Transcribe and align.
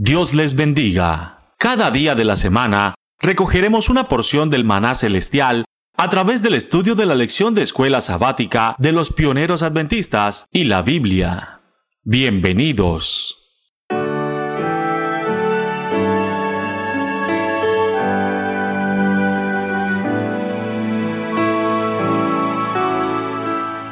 Dios 0.00 0.32
les 0.32 0.54
bendiga. 0.54 1.54
Cada 1.58 1.90
día 1.90 2.14
de 2.14 2.22
la 2.22 2.36
semana 2.36 2.94
recogeremos 3.18 3.88
una 3.88 4.06
porción 4.06 4.48
del 4.48 4.62
maná 4.62 4.94
celestial 4.94 5.64
a 5.96 6.08
través 6.08 6.40
del 6.40 6.54
estudio 6.54 6.94
de 6.94 7.04
la 7.04 7.16
lección 7.16 7.56
de 7.56 7.62
escuela 7.62 8.00
sabática 8.00 8.76
de 8.78 8.92
los 8.92 9.12
pioneros 9.12 9.64
adventistas 9.64 10.46
y 10.52 10.66
la 10.66 10.82
Biblia. 10.82 11.62
Bienvenidos. 12.04 13.38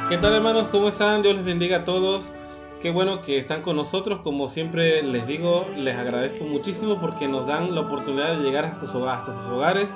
¿Qué 0.08 0.18
tal 0.18 0.34
hermanos? 0.34 0.68
¿Cómo 0.68 0.88
están? 0.88 1.22
Dios 1.22 1.34
les 1.34 1.44
bendiga 1.44 1.78
a 1.78 1.84
todos. 1.84 2.32
Qué 2.80 2.90
bueno 2.90 3.22
que 3.22 3.38
están 3.38 3.62
con 3.62 3.76
nosotros. 3.76 4.20
Como 4.20 4.48
siempre 4.48 5.02
les 5.02 5.26
digo, 5.26 5.66
les 5.76 5.96
agradezco 5.96 6.44
muchísimo 6.44 7.00
porque 7.00 7.26
nos 7.26 7.46
dan 7.46 7.74
la 7.74 7.80
oportunidad 7.80 8.36
de 8.36 8.42
llegar 8.42 8.66
hasta 8.66 8.86
sus, 8.86 9.48
hogares. 9.48 9.88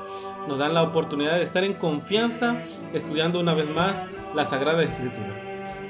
Nos 0.48 0.59
dan 0.59 0.73
la 0.73 0.83
oportunidad 0.83 1.35
de 1.35 1.43
estar 1.43 1.62
en 1.62 1.74
confianza 1.74 2.62
estudiando 2.95 3.38
una 3.38 3.52
vez 3.52 3.69
más 3.69 4.07
las 4.35 4.51
Sagradas 4.51 4.88
Escrituras. 4.88 5.37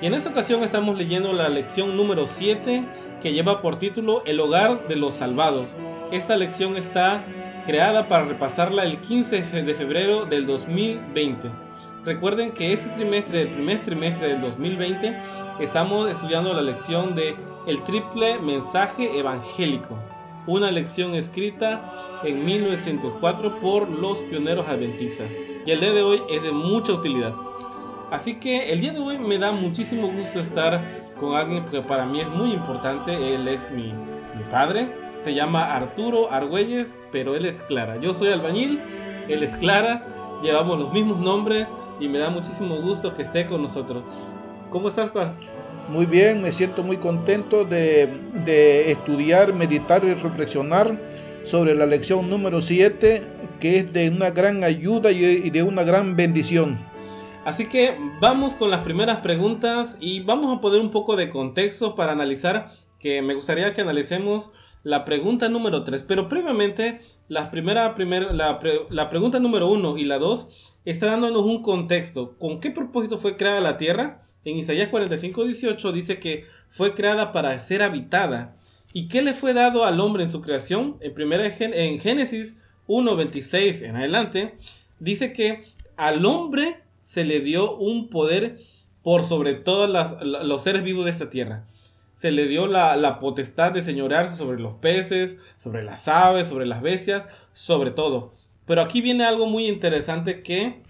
Y 0.02 0.06
en 0.06 0.14
esta 0.14 0.30
ocasión 0.30 0.64
estamos 0.64 0.98
leyendo 0.98 1.32
la 1.32 1.48
lección 1.48 1.96
número 1.96 2.26
7 2.26 2.84
que 3.22 3.32
lleva 3.32 3.62
por 3.62 3.78
título 3.78 4.22
El 4.24 4.40
hogar 4.40 4.88
de 4.88 4.96
los 4.96 5.14
salvados. 5.14 5.74
Esta 6.10 6.36
lección 6.36 6.76
está 6.76 7.24
creada 7.66 8.09
para 8.09 8.24
repasarla 8.24 8.82
el 8.82 9.00
15 9.00 9.62
de 9.62 9.74
febrero 9.74 10.24
del 10.24 10.45
2020. 10.45 11.70
Recuerden 12.04 12.52
que 12.52 12.72
este 12.72 12.88
trimestre, 12.88 13.42
el 13.42 13.50
primer 13.50 13.82
trimestre 13.82 14.28
del 14.28 14.40
2020, 14.40 15.20
estamos 15.60 16.10
estudiando 16.10 16.54
la 16.54 16.62
lección 16.62 17.14
de 17.14 17.36
El 17.66 17.82
triple 17.84 18.38
mensaje 18.38 19.18
evangélico, 19.18 19.98
una 20.46 20.70
lección 20.70 21.14
escrita 21.14 21.92
en 22.24 22.42
1904 22.42 23.60
por 23.60 23.90
los 23.90 24.21
pioneros 24.21 24.66
adventistas. 24.66 25.28
Y 25.66 25.71
el 25.71 25.80
día 25.80 25.93
de 25.93 26.02
hoy 26.02 26.23
es 26.30 26.43
de 26.43 26.52
mucha 26.52 26.95
utilidad. 26.95 27.34
Así 28.10 28.40
que 28.40 28.73
el 28.73 28.80
día 28.80 28.93
de 28.93 29.01
hoy 29.01 29.18
me 29.18 29.38
da 29.38 29.52
muchísimo 29.52 30.09
gusto 30.09 30.40
estar 30.40 30.82
con 31.21 31.37
alguien 31.37 31.66
que 31.66 31.82
para 31.82 32.06
mí 32.06 32.23
es 32.23 32.28
muy 32.30 32.52
importante. 32.52 33.34
Él 33.34 33.46
es 33.46 33.71
mi, 33.71 33.93
mi 33.93 34.45
padre. 34.51 34.88
Se 35.23 35.34
llama 35.34 35.74
Arturo 35.74 36.32
Argüelles, 36.32 36.98
pero 37.12 37.37
él 37.37 37.45
es 37.45 37.62
Clara. 37.62 38.01
Yo 38.01 38.15
soy 38.15 38.28
albañil, 38.28 38.80
él 39.28 39.43
es 39.43 39.59
Clara. 39.59 40.02
Llevamos 40.43 40.78
los 40.78 40.93
mismos 40.95 41.18
nombres 41.18 41.68
y 42.01 42.09
me 42.09 42.18
da 42.18 42.30
muchísimo 42.30 42.76
gusto 42.80 43.15
que 43.15 43.23
esté 43.23 43.46
con 43.46 43.62
nosotros. 43.62 44.02
¿Cómo 44.70 44.88
estás, 44.88 45.10
Par? 45.10 45.34
Muy 45.88 46.06
bien, 46.06 46.40
me 46.40 46.52
siento 46.52 46.82
muy 46.82 46.96
contento 46.96 47.65
de, 47.65 48.06
de 48.45 48.90
estudiar, 48.90 49.52
meditar 49.52 50.04
y 50.04 50.15
reflexionar 50.15 50.98
sobre 51.43 51.74
la 51.74 51.87
lección 51.87 52.28
número 52.30 52.62
7, 52.62 53.23
que 53.60 53.78
es 53.78 53.93
de 53.93 54.09
una 54.09 54.30
gran 54.30 54.65
ayuda 54.65 55.10
y 55.10 55.51
de 55.51 55.62
una 55.62 55.82
gran 55.82 56.16
bendición. 56.16 56.78
Así 57.45 57.66
que 57.66 57.96
vamos 58.21 58.54
con 58.54 58.71
las 58.71 58.84
primeras 58.84 59.21
preguntas 59.21 59.96
y 59.98 60.21
vamos 60.21 60.56
a 60.56 60.60
poner 60.60 60.80
un 60.80 60.90
poco 60.90 61.16
de 61.16 61.30
contexto 61.30 61.95
para 61.95 62.12
analizar, 62.12 62.66
que 62.98 63.23
me 63.23 63.34
gustaría 63.34 63.73
que 63.73 63.80
analicemos 63.80 64.53
la 64.82 65.04
pregunta 65.04 65.48
número 65.48 65.84
3. 65.84 66.04
Pero 66.06 66.28
previamente, 66.28 66.98
la, 67.28 67.50
primera, 67.50 67.94
la, 68.32 68.59
la 68.91 69.10
pregunta 69.10 69.38
número 69.38 69.70
1 69.70 69.98
y 69.98 70.04
la 70.04 70.19
2 70.19 70.78
está 70.84 71.06
dándonos 71.06 71.42
un 71.42 71.62
contexto. 71.62 72.37
¿Con 72.38 72.60
qué 72.60 72.70
propósito 72.70 73.19
fue 73.19 73.37
creada 73.37 73.60
la 73.60 73.78
tierra? 73.78 74.20
En 74.44 74.56
Isaías 74.56 74.88
45, 74.88 75.44
18 75.44 75.92
dice 75.92 76.19
que 76.19 76.47
fue 76.69 76.94
creada 76.94 77.32
para 77.32 77.59
ser 77.60 77.82
habitada. 77.82 78.56
¿Y 78.92 79.09
qué 79.09 79.22
le 79.22 79.34
fue 79.34 79.53
dado 79.53 79.84
al 79.84 80.00
hombre 80.00 80.25
en 80.25 80.28
su 80.28 80.41
creación? 80.41 80.97
En, 81.00 81.15
primera, 81.15 81.47
en 81.47 82.00
Génesis 82.00 82.56
1, 82.87 83.16
26 83.16 83.82
en 83.82 83.97
adelante, 83.97 84.54
dice 84.98 85.32
que 85.32 85.62
al 85.97 86.25
hombre 86.25 86.82
se 87.03 87.25
le 87.25 87.41
dio 87.41 87.76
un 87.76 88.09
poder 88.09 88.56
por 89.03 89.22
sobre 89.22 89.55
todos 89.55 89.88
los 90.22 90.62
seres 90.62 90.82
vivos 90.82 91.05
de 91.05 91.10
esta 91.10 91.31
tierra 91.31 91.66
se 92.20 92.32
le 92.32 92.47
dio 92.48 92.66
la, 92.66 93.19
potestad 93.19 93.72
de 93.72 93.81
señorearse 93.81 94.36
sobre 94.36 94.60
los 94.60 94.75
peces, 94.75 95.38
sobre 95.56 95.82
las 95.82 96.06
aves, 96.06 96.48
sobre 96.48 96.66
las 96.66 96.82
bestias, 96.82 97.25
sobre 97.54 97.92
todo. 97.92 98.34
Pero 98.66 98.82
aquí 98.82 99.00
viene 99.00 99.25
algo 99.25 99.47
muy 99.47 99.66
interesante 99.66 100.42
que 100.42 100.82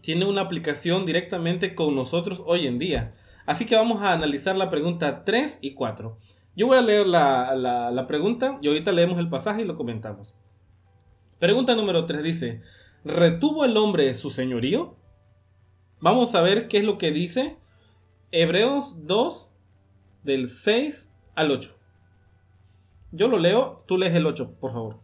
tiene 0.00 0.24
una 0.24 0.40
aplicación 0.40 1.06
directamente 1.06 1.76
con 1.76 1.94
nosotros 1.94 2.42
hoy 2.44 2.66
en 2.66 2.80
día. 2.80 3.12
Así 3.46 3.66
que 3.66 3.76
vamos 3.76 4.02
a 4.02 4.14
analizar 4.14 4.56
la 4.56 4.68
pregunta 4.68 5.22
3 5.24 5.60
y 5.60 5.74
4. 5.74 6.16
Yo 6.56 6.66
voy 6.66 6.76
a 6.76 6.82
leer 6.82 7.06
la, 7.06 7.54
la 7.54 8.06
pregunta 8.08 8.58
y 8.60 8.66
ahorita 8.66 8.90
leemos 8.90 9.20
el 9.20 9.30
pasaje 9.30 9.62
y 9.62 9.64
lo 9.64 9.76
comentamos. 9.76 10.34
Pregunta 11.38 11.76
número 11.76 12.04
3 12.04 12.20
dice, 12.20 12.62
¿retuvo 13.04 13.64
el 13.64 13.76
hombre 13.76 14.12
su 14.16 14.30
señorío? 14.30 14.96
Vamos 16.00 16.34
a 16.34 16.42
ver 16.42 16.66
qué 16.66 16.78
es 16.78 16.84
lo 16.84 16.98
que 16.98 17.12
dice 17.12 17.58
Hebreos 18.32 19.06
2, 19.06 19.51
del 20.22 20.48
6 20.48 21.10
al 21.34 21.50
8. 21.50 21.76
Yo 23.12 23.28
lo 23.28 23.38
leo, 23.38 23.84
tú 23.86 23.98
lees 23.98 24.14
el 24.14 24.26
8, 24.26 24.56
por 24.60 24.72
favor. 24.72 25.00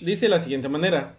Dice 0.00 0.28
la 0.28 0.38
siguiente 0.38 0.68
manera, 0.68 1.18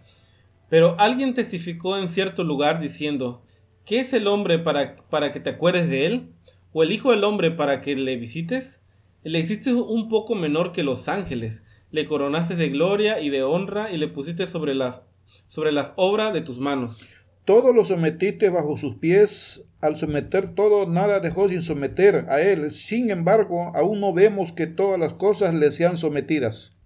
pero 0.68 0.96
alguien 0.98 1.34
testificó 1.34 1.98
en 1.98 2.08
cierto 2.08 2.44
lugar 2.44 2.80
diciendo, 2.80 3.42
¿qué 3.84 4.00
es 4.00 4.12
el 4.12 4.26
hombre 4.26 4.58
para, 4.58 4.96
para 5.08 5.32
que 5.32 5.40
te 5.40 5.50
acuerdes 5.50 5.88
de 5.88 6.06
él? 6.06 6.32
¿O 6.72 6.82
el 6.82 6.92
Hijo 6.92 7.10
del 7.10 7.24
Hombre 7.24 7.50
para 7.50 7.80
que 7.80 7.96
le 7.96 8.16
visites? 8.16 8.82
Le 9.22 9.38
hiciste 9.38 9.72
un 9.72 10.08
poco 10.08 10.34
menor 10.34 10.72
que 10.72 10.82
los 10.82 11.08
ángeles, 11.08 11.64
le 11.90 12.04
coronaste 12.04 12.54
de 12.54 12.68
gloria 12.68 13.20
y 13.20 13.30
de 13.30 13.42
honra 13.42 13.90
y 13.90 13.96
le 13.96 14.08
pusiste 14.08 14.46
sobre 14.46 14.74
las, 14.74 15.08
sobre 15.46 15.72
las 15.72 15.94
obras 15.96 16.34
de 16.34 16.42
tus 16.42 16.58
manos. 16.58 17.00
Todo 17.44 17.72
lo 17.72 17.84
sometiste 17.84 18.50
bajo 18.50 18.76
sus 18.76 18.96
pies, 18.96 19.70
al 19.86 19.96
someter 19.96 20.54
todo, 20.54 20.86
nada 20.86 21.20
dejó 21.20 21.48
sin 21.48 21.62
someter 21.62 22.26
a 22.28 22.40
él. 22.40 22.70
Sin 22.72 23.10
embargo, 23.10 23.72
aún 23.74 24.00
no 24.00 24.12
vemos 24.12 24.52
que 24.52 24.66
todas 24.66 24.98
las 24.98 25.14
cosas 25.14 25.54
le 25.54 25.70
sean 25.70 25.96
sometidas. 25.96 26.76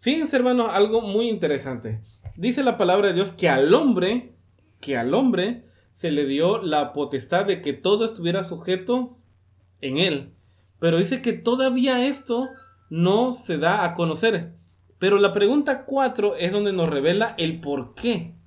Fíjense, 0.00 0.36
hermano, 0.36 0.70
algo 0.70 1.02
muy 1.02 1.28
interesante. 1.28 2.00
Dice 2.36 2.62
la 2.62 2.76
palabra 2.76 3.08
de 3.08 3.14
Dios 3.14 3.32
que 3.32 3.48
al 3.48 3.74
hombre, 3.74 4.32
que 4.80 4.96
al 4.96 5.12
hombre 5.12 5.64
se 5.90 6.10
le 6.10 6.24
dio 6.24 6.62
la 6.62 6.92
potestad 6.92 7.44
de 7.44 7.60
que 7.60 7.72
todo 7.72 8.04
estuviera 8.04 8.44
sujeto 8.44 9.18
en 9.80 9.98
él. 9.98 10.32
Pero 10.78 10.98
dice 10.98 11.20
que 11.20 11.32
todavía 11.32 12.06
esto 12.06 12.48
no 12.88 13.32
se 13.32 13.58
da 13.58 13.84
a 13.84 13.94
conocer. 13.94 14.54
Pero 14.98 15.18
la 15.18 15.32
pregunta 15.32 15.84
4 15.84 16.36
es 16.36 16.52
donde 16.52 16.72
nos 16.72 16.88
revela 16.88 17.34
el 17.36 17.60
por 17.60 17.94
qué. 17.94 18.37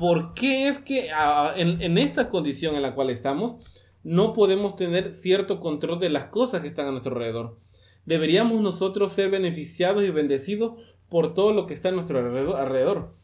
¿Por 0.00 0.32
qué 0.32 0.66
es 0.66 0.78
que 0.78 1.10
en, 1.56 1.98
esta 1.98 2.30
condición 2.30 2.74
en 2.74 2.80
la 2.80 2.94
cual 2.94 3.10
estamos 3.10 3.56
no 4.02 4.32
podemos 4.32 4.74
tener 4.74 5.12
cierto 5.12 5.60
control 5.60 5.98
de 5.98 6.08
las 6.08 6.24
cosas 6.24 6.62
que 6.62 6.68
están 6.68 6.86
a 6.86 6.90
nuestro 6.90 7.12
alrededor? 7.12 7.58
Deberíamos 8.06 8.62
nosotros 8.62 9.12
ser 9.12 9.28
beneficiados 9.28 10.02
y 10.02 10.10
bendecidos 10.10 10.96
por 11.10 11.34
todo 11.34 11.52
lo 11.52 11.66
que 11.66 11.74
está 11.74 11.90
a 11.90 11.92
nuestro 11.92 12.18
alrededor. 12.18 13.14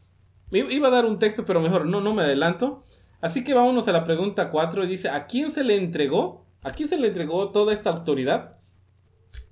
Iba 0.51 0.89
a 0.89 0.91
dar 0.91 1.05
un 1.05 1.17
texto, 1.17 1.45
pero 1.47 1.61
mejor 1.61 1.87
no, 1.87 1.99
no 1.99 2.13
me 2.13 2.21
adelanto. 2.21 2.83
Así 3.21 3.43
que 3.43 3.55
vámonos 3.55 3.87
a 3.87 3.91
la 3.91 4.03
pregunta 4.03 4.51
4 4.51 4.83
y 4.83 4.87
dice, 4.87 5.09
¿a 5.09 5.25
quién 5.25 5.49
se 5.49 5.63
le 5.63 5.77
entregó? 5.77 6.45
¿A 6.61 6.69
quién 6.69 6.87
se 6.87 6.99
le 6.99 7.07
entregó 7.07 7.49
toda 7.49 7.73
esta 7.73 7.89
autoridad? 7.89 8.59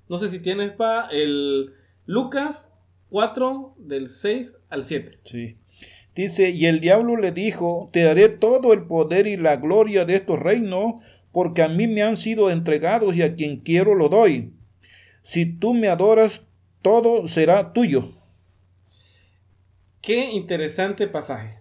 No 0.08 0.20
sé 0.20 0.28
si 0.28 0.38
tienes 0.38 0.70
para 0.74 1.08
el 1.08 1.74
Lucas 2.04 2.72
4 3.08 3.74
del 3.78 4.06
6 4.06 4.60
al 4.68 4.84
7. 4.84 5.18
Sí. 5.24 5.58
Dice, 6.16 6.48
y 6.48 6.64
el 6.64 6.80
diablo 6.80 7.18
le 7.18 7.30
dijo, 7.30 7.90
te 7.92 8.02
daré 8.02 8.30
todo 8.30 8.72
el 8.72 8.86
poder 8.86 9.26
y 9.26 9.36
la 9.36 9.56
gloria 9.56 10.06
de 10.06 10.14
estos 10.14 10.40
reinos, 10.40 10.94
porque 11.30 11.62
a 11.62 11.68
mí 11.68 11.86
me 11.86 12.00
han 12.02 12.16
sido 12.16 12.50
entregados 12.50 13.14
y 13.14 13.22
a 13.22 13.34
quien 13.34 13.58
quiero 13.58 13.94
lo 13.94 14.08
doy. 14.08 14.54
Si 15.20 15.44
tú 15.44 15.74
me 15.74 15.88
adoras, 15.88 16.46
todo 16.80 17.28
será 17.28 17.74
tuyo. 17.74 18.14
Qué 20.00 20.30
interesante 20.30 21.06
pasaje. 21.06 21.58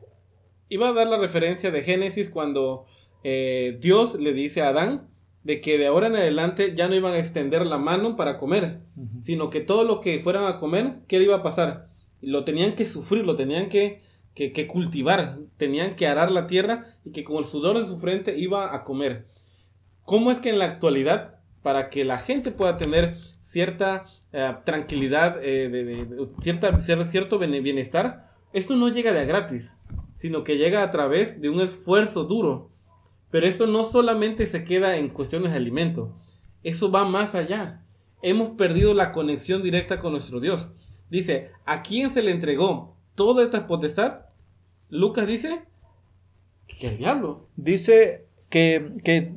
Iba 0.69 0.87
a 0.87 0.93
dar 0.93 1.07
la 1.07 1.17
referencia 1.17 1.69
de 1.69 1.81
Génesis 1.81 2.29
cuando 2.29 2.85
eh, 3.25 3.77
Dios 3.81 4.17
le 4.17 4.31
dice 4.31 4.61
a 4.61 4.69
Adán 4.69 5.09
de 5.43 5.59
que 5.59 5.77
de 5.77 5.87
ahora 5.87 6.07
en 6.07 6.15
adelante 6.15 6.73
ya 6.73 6.87
no 6.87 6.95
iban 6.95 7.13
a 7.13 7.19
extender 7.19 7.65
la 7.65 7.77
mano 7.77 8.15
para 8.15 8.37
comer, 8.37 8.79
sino 9.21 9.49
que 9.49 9.59
todo 9.59 9.83
lo 9.83 9.99
que 9.99 10.21
fueran 10.21 10.45
a 10.45 10.59
comer, 10.59 10.99
¿qué 11.09 11.19
le 11.19 11.25
iba 11.25 11.35
a 11.35 11.43
pasar? 11.43 11.89
Lo 12.21 12.45
tenían 12.45 12.75
que 12.75 12.85
sufrir, 12.85 13.25
lo 13.25 13.35
tenían 13.35 13.67
que 13.67 14.01
que, 14.35 14.67
cultivar, 14.67 15.39
tenían 15.55 15.95
que 15.95 16.07
arar 16.07 16.29
la 16.29 16.45
tierra 16.45 16.97
y 17.05 17.11
que 17.11 17.23
con 17.23 17.37
el 17.37 17.45
sudor 17.45 17.79
de 17.79 17.85
su 17.85 17.97
frente 17.97 18.37
iba 18.37 18.75
a 18.75 18.83
comer. 18.83 19.25
¿Cómo 20.03 20.29
es 20.29 20.39
que 20.39 20.49
en 20.49 20.59
la 20.59 20.65
actualidad, 20.65 21.39
para 21.63 21.89
que 21.89 22.03
la 22.03 22.19
gente 22.19 22.51
pueda 22.51 22.77
tener 22.77 23.17
cierta 23.39 24.05
eh, 24.33 24.53
tranquilidad, 24.65 25.41
eh, 25.41 25.69
de, 25.69 26.27
cierta, 26.41 26.77
cierto 26.79 27.39
bienestar, 27.39 28.29
esto 28.51 28.75
no 28.75 28.89
llega 28.89 29.13
de 29.13 29.25
gratis, 29.25 29.77
sino 30.15 30.43
que 30.43 30.57
llega 30.57 30.83
a 30.83 30.91
través 30.91 31.41
de 31.41 31.49
un 31.49 31.61
esfuerzo 31.61 32.25
duro. 32.25 32.69
Pero 33.31 33.47
esto 33.47 33.67
no 33.67 33.85
solamente 33.85 34.47
se 34.47 34.65
queda 34.65 34.97
en 34.97 35.09
cuestiones 35.09 35.51
de 35.51 35.57
alimento, 35.57 36.13
eso 36.61 36.91
va 36.91 37.05
más 37.05 37.35
allá. 37.35 37.81
hemos 38.21 38.51
perdido 38.51 38.93
la 38.93 39.11
conexión 39.11 39.61
directa 39.61 39.99
con 39.99 40.11
nuestro 40.11 40.39
Dios. 40.39 40.73
Dice, 41.09 41.51
¿a 41.65 41.83
quién 41.83 42.09
se 42.09 42.23
le 42.23 42.31
entregó 42.31 42.97
toda 43.13 43.43
esta 43.43 43.67
potestad? 43.67 44.24
Lucas 44.89 45.27
dice 45.27 45.63
que 46.67 46.87
el 46.87 46.97
diablo. 46.97 47.47
Dice 47.55 48.25
que, 48.49 48.91
que, 49.03 49.31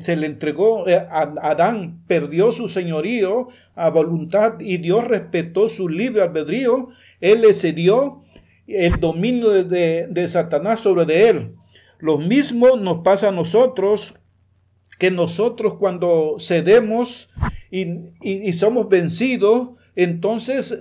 se 0.00 0.16
le 0.16 0.26
entregó 0.26 0.86
eh, 0.86 0.94
a 0.94 1.22
Adán, 1.42 2.04
perdió 2.06 2.52
su 2.52 2.68
señorío 2.68 3.48
a 3.74 3.90
voluntad 3.90 4.60
y 4.60 4.76
Dios 4.76 5.04
respetó 5.04 5.68
su 5.68 5.88
libre 5.88 6.22
albedrío. 6.22 6.88
Él 7.20 7.40
le 7.40 7.52
cedió 7.52 8.22
el 8.68 9.00
dominio 9.00 9.50
de, 9.64 10.06
de 10.08 10.28
Satanás 10.28 10.80
sobre 10.80 11.04
de 11.04 11.28
él. 11.30 11.56
Lo 11.98 12.18
mismo 12.18 12.76
nos 12.76 12.98
pasa 12.98 13.28
a 13.28 13.32
nosotros, 13.32 14.16
que 14.98 15.10
nosotros 15.10 15.74
cuando 15.74 16.36
cedemos 16.38 17.30
y, 17.72 18.52
somos 18.52 18.88
vencidos, 18.88 19.70
entonces 19.94 20.72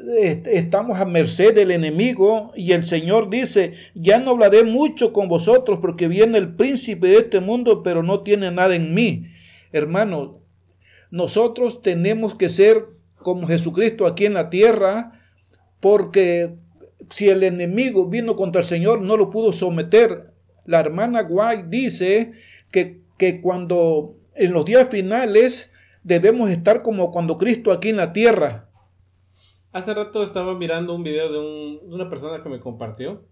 estamos 0.45 0.99
a 0.99 1.05
merced 1.05 1.53
del 1.53 1.71
enemigo 1.71 2.53
y 2.55 2.71
el 2.71 2.85
Señor 2.85 3.29
dice, 3.29 3.73
ya 3.93 4.19
no 4.19 4.31
hablaré 4.31 4.63
mucho 4.63 5.11
con 5.11 5.27
vosotros 5.27 5.79
porque 5.81 6.07
viene 6.07 6.37
el 6.37 6.55
príncipe 6.55 7.07
de 7.07 7.17
este 7.17 7.41
mundo, 7.41 7.83
pero 7.83 8.03
no 8.03 8.21
tiene 8.21 8.51
nada 8.51 8.75
en 8.75 8.93
mí. 8.93 9.25
Hermano, 9.73 10.39
nosotros 11.09 11.81
tenemos 11.81 12.35
que 12.35 12.47
ser 12.47 12.85
como 13.17 13.47
Jesucristo 13.47 14.05
aquí 14.05 14.25
en 14.25 14.33
la 14.33 14.49
tierra, 14.49 15.19
porque 15.81 16.55
si 17.09 17.27
el 17.27 17.43
enemigo 17.43 18.07
vino 18.07 18.37
contra 18.37 18.61
el 18.61 18.67
Señor, 18.67 19.01
no 19.01 19.17
lo 19.17 19.29
pudo 19.29 19.51
someter. 19.51 20.33
La 20.65 20.79
hermana 20.79 21.27
White 21.27 21.65
dice 21.67 22.31
que, 22.71 23.01
que 23.17 23.41
cuando 23.41 24.15
en 24.35 24.53
los 24.53 24.63
días 24.63 24.87
finales 24.89 25.73
debemos 26.03 26.49
estar 26.49 26.81
como 26.81 27.11
cuando 27.11 27.37
Cristo 27.37 27.73
aquí 27.73 27.89
en 27.89 27.97
la 27.97 28.13
tierra. 28.13 28.70
Hace 29.73 29.93
rato 29.93 30.21
estaba 30.21 30.57
mirando 30.57 30.93
un 30.93 31.03
video 31.03 31.31
de, 31.31 31.79
una 31.83 32.09
persona 32.09 32.43
que 32.43 32.49
me 32.49 32.59
compartió, 32.59 33.23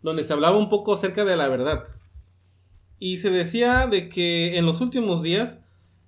donde 0.00 0.22
se 0.22 0.32
hablaba 0.32 0.56
un 0.56 0.70
poco 0.70 0.94
acerca 0.94 1.24
de 1.24 1.36
la 1.36 1.48
verdad. 1.48 1.84
Y 2.98 3.18
se 3.18 3.30
decía 3.30 3.86
de 3.86 4.08
que 4.08 4.56
en 4.56 4.64
los 4.64 4.80
últimos 4.80 5.22
días 5.22 5.64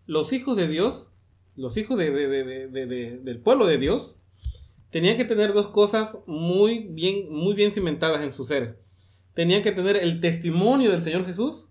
los 0.07 0.33
hijos 0.33 0.57
de 0.57 0.69
Dios, 0.69 1.13
los 1.57 1.77
hijos 1.77 1.99
de, 1.99 2.11
del 2.11 3.41
pueblo 3.41 3.67
de 3.67 3.77
Dios, 3.77 4.17
tenían 4.89 5.19
que 5.19 5.27
tener 5.27 5.53
dos 5.53 5.69
cosas 5.69 6.21
muy 6.27 6.87
bien, 6.91 7.31
muy 7.31 7.55
bien 7.55 7.73
cimentadas 7.73 8.23
en 8.23 8.33
su 8.33 8.45
ser. 8.45 8.81
Tenían 9.35 9.63
que 9.63 9.73
tener 9.73 9.97
el 9.97 10.21
testimonio 10.21 10.93
del 10.93 11.03
Señor 11.03 11.27
Jesús 11.27 11.69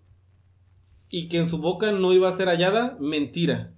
y 1.08 1.28
que 1.28 1.38
en 1.38 1.48
su 1.48 1.58
boca 1.58 1.90
no 1.90 2.12
iba 2.12 2.28
a 2.28 2.36
ser 2.36 2.46
hallada 2.46 2.96
mentira. 3.00 3.74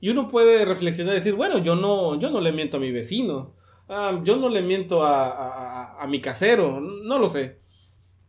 Y 0.00 0.10
uno 0.10 0.28
puede 0.28 0.64
reflexionar 0.64 1.14
y 1.14 1.18
decir, 1.18 1.34
bueno, 1.34 1.58
yo 1.58 1.74
no, 1.74 2.18
yo 2.18 2.30
no 2.30 2.40
le 2.40 2.52
miento 2.52 2.76
a 2.76 2.80
mi 2.80 2.92
vecino, 2.92 3.56
ah, 3.88 4.20
yo 4.24 4.36
no 4.36 4.48
le 4.48 4.62
miento 4.62 5.04
a, 5.04 6.00
a, 6.00 6.06
mi 6.06 6.20
casero, 6.20 6.80
no 6.80 7.18
lo 7.18 7.28
sé. 7.28 7.60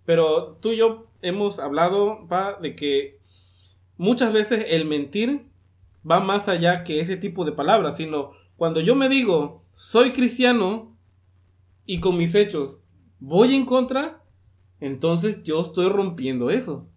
Pero 0.06 0.57
tú 0.62 0.71
y 0.71 0.77
yo 0.77 1.07
hemos 1.21 1.59
hablado 1.59 2.27
de 2.62 2.75
que 2.75 3.19
muchas 3.98 4.31
veces 4.31 4.68
el 4.69 4.86
mentir 4.86 5.48
va 6.09 6.19
más 6.19 6.48
allá 6.48 6.83
que 6.83 7.00
ese 7.00 7.18
tipo 7.18 7.45
de 7.45 7.51
palabras, 7.51 7.98
sino 7.98 8.31
cuando 8.56 8.80
yo 8.80 8.95
me 8.95 9.09
digo, 9.09 9.62
soy 9.74 10.12
cristiano 10.12 10.98
y 11.86 12.00
con 12.00 12.18
mis 12.18 12.36
hechos 12.36 12.86
voy 13.19 13.56
en 13.56 13.65
contra, 13.65 14.24
entonces 14.80 15.44
yo 15.44 15.62
estoy 15.62 15.89
rompiendo 15.89 16.50
eso. 16.50 16.88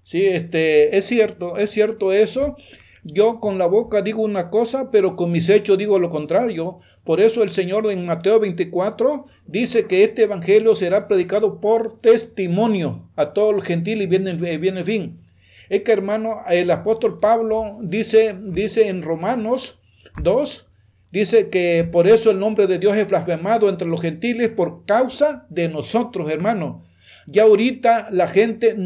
Sí, 0.00 0.26
este, 0.26 0.96
es 0.96 1.06
cierto, 1.06 1.56
es 1.56 1.70
cierto 1.70 2.12
eso. 2.12 2.56
Yo 3.04 3.40
con 3.40 3.58
la 3.58 3.66
boca 3.66 4.00
digo 4.00 4.22
una 4.22 4.48
cosa, 4.48 4.92
pero 4.92 5.16
con 5.16 5.32
mis 5.32 5.48
hechos 5.48 5.76
digo 5.76 5.98
lo 5.98 6.08
contrario. 6.08 6.78
Por 7.02 7.20
eso 7.20 7.42
el 7.42 7.50
Señor 7.50 7.90
en 7.90 8.06
Mateo 8.06 8.38
24 8.38 9.26
dice 9.46 9.86
que 9.86 10.04
este 10.04 10.22
evangelio 10.22 10.76
será 10.76 11.08
predicado 11.08 11.60
por 11.60 12.00
testimonio 12.00 13.10
a 13.16 13.32
todo 13.32 13.50
el 13.50 13.62
gentil 13.62 14.02
y 14.02 14.06
viene, 14.06 14.34
viene 14.34 14.80
el 14.80 14.86
fin. 14.86 15.16
Es 15.68 15.82
que 15.82 15.92
hermano, 15.92 16.36
el 16.48 16.70
apóstol 16.70 17.18
Pablo 17.18 17.78
dice, 17.82 18.38
dice 18.40 18.88
en 18.88 19.02
Romanos 19.02 19.80
2, 20.22 20.68
dice 21.10 21.50
que 21.50 21.88
por 21.90 22.06
eso 22.06 22.30
el 22.30 22.38
nombre 22.38 22.68
de 22.68 22.78
Dios 22.78 22.96
es 22.96 23.08
blasfemado 23.08 23.68
entre 23.68 23.88
los 23.88 24.00
gentiles 24.00 24.48
por 24.50 24.84
causa 24.84 25.46
de 25.50 25.68
nosotros, 25.68 26.30
hermano. 26.30 26.84
Ya 27.26 27.44
ahorita 27.44 28.08
la 28.12 28.28
gente 28.28 28.76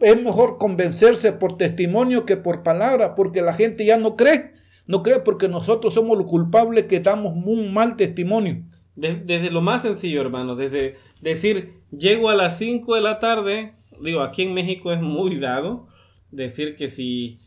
es 0.00 0.22
mejor 0.22 0.58
convencerse 0.58 1.32
por 1.32 1.56
testimonio 1.56 2.24
que 2.24 2.36
por 2.36 2.62
palabra, 2.62 3.14
porque 3.14 3.42
la 3.42 3.54
gente 3.54 3.84
ya 3.84 3.96
no 3.96 4.16
cree. 4.16 4.54
No 4.86 5.02
cree 5.02 5.18
porque 5.18 5.48
nosotros 5.48 5.94
somos 5.94 6.16
los 6.16 6.30
culpables 6.30 6.84
que 6.84 7.00
damos 7.00 7.32
un 7.44 7.72
mal 7.72 7.96
testimonio. 7.96 8.62
Desde, 8.94 9.50
lo 9.50 9.60
más 9.60 9.82
sencillo, 9.82 10.20
hermanos, 10.20 10.56
desde 10.56 10.96
decir, 11.20 11.74
llego 11.90 12.30
a 12.30 12.34
las 12.34 12.56
5 12.58 12.94
de 12.94 13.00
la 13.00 13.18
tarde, 13.18 13.74
digo, 14.00 14.22
aquí 14.22 14.42
en 14.42 14.54
México 14.54 14.92
es 14.92 15.00
muy 15.00 15.36
dado 15.38 15.86
decir 16.30 16.76
que 16.76 16.88
si 16.88 17.40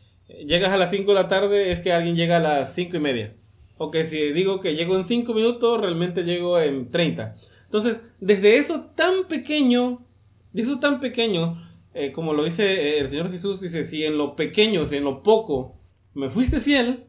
llegas 0.46 0.72
a 0.72 0.76
las 0.76 0.90
5 0.90 1.10
de 1.10 1.14
la 1.14 1.28
tarde 1.28 1.72
es 1.72 1.80
que 1.80 1.92
alguien 1.92 2.14
llega 2.14 2.36
a 2.36 2.40
las 2.40 2.74
5 2.74 2.96
y 2.96 3.00
media. 3.00 3.34
O 3.78 3.90
que 3.90 4.04
si 4.04 4.32
digo 4.32 4.60
que 4.60 4.76
llego 4.76 4.96
en 4.96 5.04
5 5.04 5.32
minutos, 5.32 5.80
realmente 5.80 6.24
llego 6.24 6.60
en 6.60 6.90
30. 6.90 7.34
Entonces, 7.64 8.00
desde 8.20 8.58
eso 8.58 8.90
tan 8.94 9.26
pequeño, 9.26 10.04
de 10.52 10.62
eso 10.62 10.78
tan 10.78 11.00
pequeño, 11.00 11.56
eh, 11.94 12.12
como 12.12 12.34
lo 12.34 12.44
dice 12.44 12.64
eh, 12.64 12.98
el 13.00 13.08
Señor 13.08 13.30
Jesús, 13.30 13.60
dice, 13.60 13.84
si 13.84 14.04
en 14.04 14.16
lo 14.16 14.36
pequeño, 14.36 14.86
si 14.86 14.96
en 14.96 15.04
lo 15.04 15.22
poco 15.22 15.76
me 16.14 16.30
fuiste 16.30 16.60
fiel, 16.60 17.06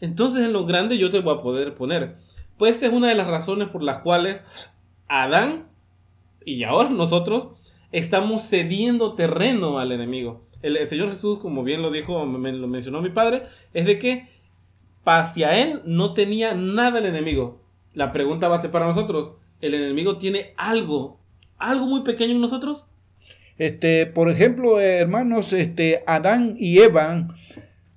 entonces 0.00 0.44
en 0.44 0.52
lo 0.52 0.66
grande 0.66 0.98
yo 0.98 1.10
te 1.10 1.20
voy 1.20 1.36
a 1.36 1.42
poder 1.42 1.74
poner. 1.74 2.16
Pues 2.56 2.72
esta 2.72 2.86
es 2.86 2.92
una 2.92 3.08
de 3.08 3.14
las 3.14 3.26
razones 3.26 3.68
por 3.68 3.82
las 3.82 3.98
cuales 3.98 4.44
Adán 5.08 5.68
y 6.44 6.62
ahora 6.64 6.90
nosotros 6.90 7.58
estamos 7.92 8.48
cediendo 8.48 9.14
terreno 9.14 9.78
al 9.78 9.92
enemigo. 9.92 10.46
El, 10.62 10.86
Señor 10.86 11.08
Jesús, 11.08 11.38
como 11.38 11.64
bien 11.64 11.82
lo 11.82 11.90
dijo, 11.90 12.24
me, 12.26 12.52
lo 12.52 12.68
mencionó 12.68 13.00
mi 13.00 13.10
padre, 13.10 13.42
es 13.72 13.86
de 13.86 13.98
que 13.98 14.28
hacia 15.04 15.58
él 15.60 15.82
no 15.84 16.14
tenía 16.14 16.54
nada 16.54 16.98
el 16.98 17.06
enemigo. 17.06 17.60
La 17.94 18.12
pregunta 18.12 18.48
va 18.48 18.56
a 18.56 18.58
ser 18.58 18.70
para 18.70 18.86
nosotros, 18.86 19.34
¿el 19.60 19.74
enemigo 19.74 20.18
tiene 20.18 20.54
algo, 20.56 21.18
algo 21.58 21.86
muy 21.86 22.02
pequeño 22.02 22.32
en 22.32 22.40
nosotros? 22.40 22.86
Este, 23.60 24.06
por 24.06 24.30
ejemplo, 24.30 24.80
hermanos, 24.80 25.52
este, 25.52 26.02
Adán 26.06 26.54
y 26.56 26.78
Eva, 26.78 27.28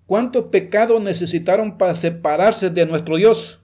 ¿cuántos 0.06 0.48
pecados 0.48 1.02
necesitaron 1.02 1.78
para 1.78 1.96
separarse 1.96 2.70
de 2.70 2.86
nuestro 2.86 3.16
Dios? 3.16 3.62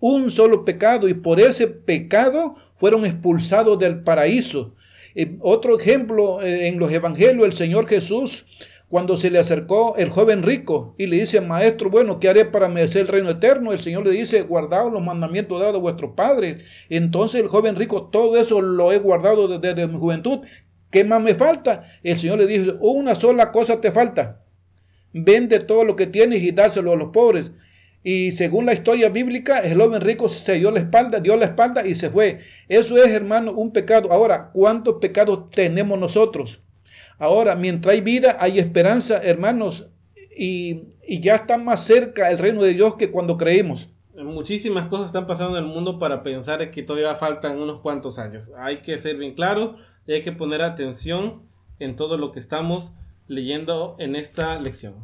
Un 0.00 0.32
solo 0.32 0.64
pecado 0.64 1.08
y 1.08 1.14
por 1.14 1.38
ese 1.38 1.68
pecado 1.68 2.56
fueron 2.74 3.06
expulsados 3.06 3.78
del 3.78 4.02
paraíso. 4.02 4.74
Eh, 5.14 5.36
otro 5.38 5.78
ejemplo 5.78 6.42
eh, 6.42 6.66
en 6.66 6.80
los 6.80 6.90
evangelios, 6.90 7.46
el 7.46 7.52
Señor 7.52 7.86
Jesús, 7.86 8.46
cuando 8.88 9.16
se 9.16 9.30
le 9.30 9.38
acercó 9.38 9.94
el 9.98 10.10
joven 10.10 10.42
rico 10.42 10.96
y 10.98 11.06
le 11.06 11.20
dice, 11.20 11.40
maestro, 11.40 11.88
bueno, 11.88 12.18
¿qué 12.18 12.30
haré 12.30 12.46
para 12.46 12.68
merecer 12.68 13.02
el 13.02 13.08
reino 13.08 13.30
eterno? 13.30 13.72
El 13.72 13.80
Señor 13.80 14.04
le 14.04 14.10
dice, 14.10 14.42
guardaos 14.42 14.92
los 14.92 15.04
mandamientos 15.04 15.60
dados 15.60 15.76
a 15.76 15.78
vuestro 15.78 16.16
Padre. 16.16 16.58
Entonces 16.88 17.40
el 17.40 17.46
joven 17.46 17.76
rico, 17.76 18.08
todo 18.10 18.36
eso 18.36 18.60
lo 18.60 18.90
he 18.90 18.98
guardado 18.98 19.46
desde 19.60 19.86
mi 19.86 20.00
juventud. 20.00 20.40
¿Qué 20.92 21.04
más 21.04 21.22
me 21.22 21.34
falta? 21.34 21.82
El 22.02 22.18
Señor 22.18 22.38
le 22.38 22.46
dijo, 22.46 22.74
una 22.80 23.14
sola 23.14 23.50
cosa 23.50 23.80
te 23.80 23.90
falta. 23.90 24.42
Vende 25.14 25.58
todo 25.58 25.84
lo 25.84 25.96
que 25.96 26.06
tienes 26.06 26.42
y 26.42 26.52
dárselo 26.52 26.92
a 26.92 26.96
los 26.96 27.08
pobres. 27.08 27.52
Y 28.04 28.32
según 28.32 28.66
la 28.66 28.74
historia 28.74 29.08
bíblica, 29.08 29.58
el 29.58 29.80
joven 29.80 30.02
rico 30.02 30.28
se 30.28 30.58
dio 30.58 30.70
la 30.70 30.80
espalda, 30.80 31.20
dio 31.20 31.36
la 31.38 31.46
espalda 31.46 31.86
y 31.86 31.94
se 31.94 32.10
fue. 32.10 32.40
Eso 32.68 33.02
es, 33.02 33.10
hermano, 33.10 33.52
un 33.52 33.72
pecado. 33.72 34.12
Ahora, 34.12 34.50
¿cuántos 34.52 34.96
pecados 34.96 35.48
tenemos 35.50 35.98
nosotros? 35.98 36.60
Ahora, 37.18 37.56
mientras 37.56 37.94
hay 37.94 38.02
vida, 38.02 38.36
hay 38.38 38.58
esperanza, 38.58 39.18
hermanos, 39.22 39.86
y, 40.36 40.88
y 41.08 41.20
ya 41.20 41.36
está 41.36 41.56
más 41.56 41.84
cerca 41.84 42.30
el 42.30 42.36
reino 42.36 42.62
de 42.62 42.74
Dios 42.74 42.96
que 42.96 43.10
cuando 43.10 43.38
creímos. 43.38 43.88
Muchísimas 44.14 44.88
cosas 44.88 45.06
están 45.06 45.26
pasando 45.26 45.56
en 45.56 45.64
el 45.64 45.70
mundo 45.70 45.98
para 45.98 46.22
pensar 46.22 46.70
que 46.70 46.82
todavía 46.82 47.14
faltan 47.14 47.58
unos 47.58 47.80
cuantos 47.80 48.18
años. 48.18 48.50
Hay 48.58 48.82
que 48.82 48.98
ser 48.98 49.16
bien 49.16 49.34
claro 49.34 49.76
y 50.06 50.12
hay 50.12 50.22
que 50.22 50.32
poner 50.32 50.62
atención 50.62 51.42
en 51.78 51.96
todo 51.96 52.16
lo 52.16 52.30
que 52.32 52.40
estamos 52.40 52.94
leyendo 53.28 53.96
en 53.98 54.16
esta 54.16 54.58
lección. 54.60 54.94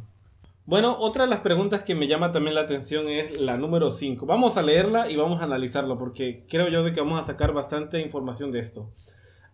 Bueno, 0.65 0.97
otra 0.99 1.23
de 1.23 1.31
las 1.31 1.41
preguntas 1.41 1.81
que 1.81 1.95
me 1.95 2.07
llama 2.07 2.31
también 2.31 2.53
la 2.53 2.61
atención 2.61 3.07
es 3.07 3.39
la 3.39 3.57
número 3.57 3.91
5. 3.91 4.27
Vamos 4.27 4.55
a 4.55 4.61
leerla 4.61 5.09
y 5.09 5.15
vamos 5.15 5.41
a 5.41 5.45
analizarla 5.45 5.97
porque 5.97 6.45
creo 6.47 6.69
yo 6.69 6.83
de 6.83 6.93
que 6.93 7.01
vamos 7.01 7.19
a 7.19 7.23
sacar 7.23 7.53
bastante 7.53 7.99
información 8.01 8.51
de 8.51 8.59
esto. 8.59 8.91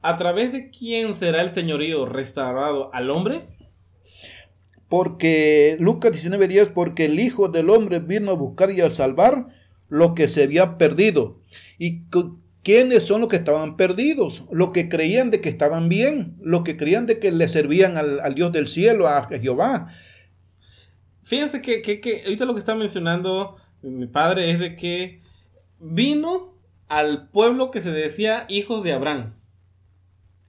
¿A 0.01 0.17
través 0.17 0.51
de 0.51 0.69
quién 0.69 1.13
será 1.13 1.41
el 1.41 1.51
señorío 1.51 2.05
restaurado 2.05 2.93
al 2.93 3.09
hombre? 3.09 3.47
Porque 4.89 5.77
Lucas 5.79 6.11
19:10, 6.11 6.73
porque 6.73 7.05
el 7.05 7.19
Hijo 7.19 7.47
del 7.47 7.69
Hombre 7.69 7.99
vino 7.99 8.31
a 8.31 8.35
buscar 8.35 8.71
y 8.71 8.81
a 8.81 8.89
salvar 8.89 9.47
lo 9.87 10.15
que 10.15 10.27
se 10.27 10.43
había 10.43 10.77
perdido. 10.77 11.39
Y 11.79 12.03
¿Quiénes 12.65 13.05
son 13.05 13.21
los 13.21 13.29
que 13.29 13.35
estaban 13.35 13.77
perdidos? 13.77 14.45
Los 14.49 14.71
que 14.71 14.89
creían 14.89 15.29
de 15.29 15.39
que 15.39 15.49
estaban 15.49 15.87
bien, 15.87 16.35
los 16.41 16.63
que 16.63 16.75
creían 16.75 17.05
de 17.05 17.19
que 17.19 17.31
le 17.31 17.47
servían 17.47 17.95
al, 17.95 18.33
Dios 18.33 18.51
del 18.51 18.67
cielo, 18.67 19.07
a 19.07 19.27
Jehová. 19.27 19.87
Fíjense 21.21 21.61
que, 21.61 21.83
que, 21.83 22.01
que 22.01 22.23
ahorita 22.23 22.45
lo 22.45 22.55
que 22.55 22.59
está 22.59 22.73
mencionando 22.73 23.55
mi 23.83 24.07
padre 24.07 24.49
es 24.49 24.57
de 24.57 24.75
que 24.75 25.19
vino 25.79 26.57
al 26.87 27.29
pueblo 27.29 27.69
que 27.69 27.81
se 27.81 27.91
decía 27.91 28.47
hijos 28.49 28.81
de 28.81 28.93
Abraham. 28.93 29.35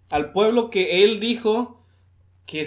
Al 0.08 0.32
pueblo 0.32 0.70
que 0.70 1.04
él 1.04 1.20
dijo 1.20 1.84
que 2.46 2.66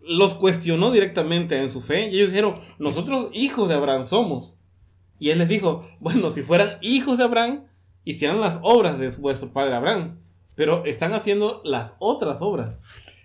los 0.00 0.34
cuestionó 0.34 0.90
directamente 0.90 1.58
en 1.58 1.68
su 1.68 1.82
fe. 1.82 2.08
Y 2.08 2.16
ellos 2.16 2.30
dijeron, 2.30 2.54
nosotros 2.78 3.28
hijos 3.34 3.68
de 3.68 3.74
Abraham 3.74 4.06
somos. 4.06 4.56
Y 5.18 5.28
él 5.28 5.40
les 5.40 5.48
dijo, 5.48 5.84
bueno, 6.00 6.30
si 6.30 6.40
fueran 6.40 6.78
hijos 6.80 7.18
de 7.18 7.24
Abraham, 7.24 7.68
hicieran 8.04 8.40
las 8.40 8.58
obras 8.62 8.98
de 8.98 9.08
vuestro 9.18 9.52
padre 9.52 9.74
Abraham. 9.74 10.20
Pero 10.54 10.84
están 10.84 11.12
haciendo 11.12 11.60
las 11.64 11.96
otras 11.98 12.42
obras. 12.42 12.80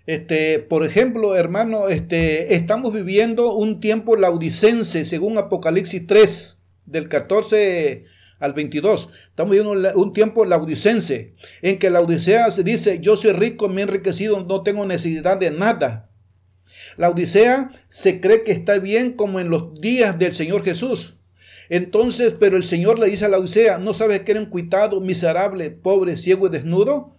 Este, 0.06 0.60
por 0.60 0.86
ejemplo, 0.86 1.36
hermano, 1.36 1.88
este, 1.88 2.56
estamos 2.56 2.94
viviendo 2.94 3.54
un 3.54 3.80
tiempo 3.80 4.16
laudicense, 4.16 5.06
según 5.06 5.38
Apocalipsis 5.38 6.06
3, 6.06 6.58
del 6.86 7.08
14 7.08 8.06
al 8.40 8.54
22. 8.54 9.10
Estamos 9.30 9.52
viviendo 9.52 9.94
un 9.96 10.14
tiempo 10.14 10.44
laudicense, 10.44 11.36
en 11.62 11.80
que 11.80 11.90
la 11.90 12.02
Odisea 12.02 12.52
se 12.52 12.64
dice, 12.64 13.00
yo 13.00 13.16
soy 13.16 13.32
rico, 13.32 13.70
me 13.70 13.84
enriquecido, 13.84 14.44
no 14.44 14.64
tengo 14.64 14.86
necesidad 14.86 15.40
de 15.40 15.52
nada. 15.52 16.10
La 16.98 17.10
Odisea 17.10 17.72
se 17.88 18.20
cree 18.20 18.44
que 18.44 18.52
está 18.52 18.80
bien 18.80 19.14
como 19.14 19.40
en 19.40 19.50
los 19.50 19.80
días 19.80 20.20
del 20.20 20.34
Señor 20.34 20.64
Jesús. 20.66 21.20
Entonces, 21.74 22.36
pero 22.40 22.56
el 22.56 22.64
Señor 22.64 23.00
le 23.00 23.10
dice 23.10 23.26
a 23.26 23.30
la 23.30 23.40
Odisea, 23.40 23.80
¿no 23.80 23.96
sabes 23.96 24.20
que 24.20 24.34
eres 24.34 24.44
un 24.44 24.50
cuitado, 24.52 25.02
miserable, 25.02 25.72
pobre, 25.72 26.18
ciego 26.18 26.46
y 26.46 26.52
desnudo? 26.52 27.16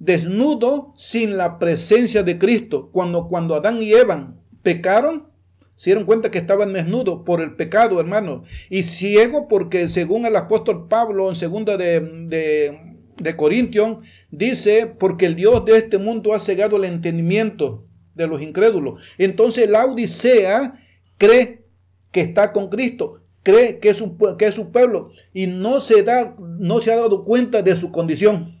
Desnudo 0.00 0.92
sin 0.96 1.36
la 1.36 1.60
presencia 1.60 2.24
de 2.24 2.36
Cristo. 2.36 2.90
Cuando, 2.90 3.28
cuando 3.28 3.54
Adán 3.54 3.80
y 3.80 3.92
Eva 3.92 4.34
pecaron, 4.64 5.28
se 5.76 5.90
dieron 5.90 6.04
cuenta 6.04 6.32
que 6.32 6.38
estaban 6.38 6.72
desnudos 6.72 7.22
por 7.24 7.40
el 7.40 7.54
pecado, 7.54 8.00
hermano. 8.00 8.42
Y 8.70 8.82
ciego 8.82 9.46
porque 9.46 9.86
según 9.86 10.26
el 10.26 10.34
apóstol 10.34 10.88
Pablo 10.88 11.28
en 11.28 11.36
segunda 11.36 11.76
de, 11.76 12.00
de, 12.00 12.96
de 13.18 13.36
Corintios, 13.36 13.98
dice, 14.32 14.92
porque 14.98 15.26
el 15.26 15.36
Dios 15.36 15.64
de 15.64 15.76
este 15.76 15.98
mundo 15.98 16.34
ha 16.34 16.40
cegado 16.40 16.76
el 16.76 16.86
entendimiento 16.86 17.86
de 18.16 18.26
los 18.26 18.42
incrédulos. 18.42 19.14
Entonces 19.16 19.70
la 19.70 19.86
Odisea 19.86 20.74
cree 21.18 21.62
que 22.10 22.20
está 22.20 22.52
con 22.52 22.68
Cristo, 22.68 23.23
cree 23.44 23.78
que 23.78 23.90
es, 23.90 24.00
un, 24.00 24.18
que 24.36 24.46
es 24.46 24.54
su 24.56 24.72
pueblo 24.72 25.12
y 25.32 25.46
no 25.46 25.78
se, 25.78 26.02
da, 26.02 26.34
no 26.40 26.80
se 26.80 26.92
ha 26.92 26.96
dado 26.96 27.22
cuenta 27.22 27.62
de 27.62 27.76
su 27.76 27.92
condición. 27.92 28.58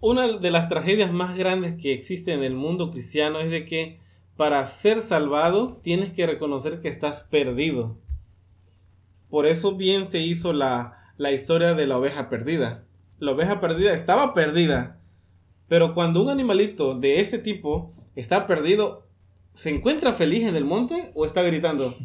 Una 0.00 0.36
de 0.38 0.50
las 0.50 0.68
tragedias 0.68 1.10
más 1.12 1.38
grandes 1.38 1.80
que 1.80 1.94
existe 1.94 2.34
en 2.34 2.42
el 2.42 2.54
mundo 2.54 2.90
cristiano 2.90 3.40
es 3.40 3.50
de 3.50 3.64
que 3.64 3.98
para 4.36 4.64
ser 4.66 5.00
salvado 5.00 5.74
tienes 5.82 6.12
que 6.12 6.26
reconocer 6.26 6.80
que 6.80 6.88
estás 6.88 7.22
perdido. 7.22 7.96
Por 9.30 9.46
eso 9.46 9.76
bien 9.76 10.06
se 10.08 10.18
hizo 10.18 10.52
la, 10.52 10.98
la 11.16 11.32
historia 11.32 11.74
de 11.74 11.86
la 11.86 11.96
oveja 11.96 12.28
perdida. 12.28 12.84
La 13.18 13.32
oveja 13.32 13.60
perdida 13.60 13.94
estaba 13.94 14.34
perdida. 14.34 15.00
Pero 15.68 15.94
cuando 15.94 16.22
un 16.22 16.28
animalito 16.28 16.94
de 16.94 17.20
ese 17.20 17.38
tipo 17.38 17.92
está 18.14 18.46
perdido, 18.46 19.06
¿se 19.52 19.74
encuentra 19.74 20.12
feliz 20.12 20.44
en 20.44 20.56
el 20.56 20.64
monte 20.64 21.12
o 21.14 21.24
está 21.24 21.42
gritando? 21.42 21.96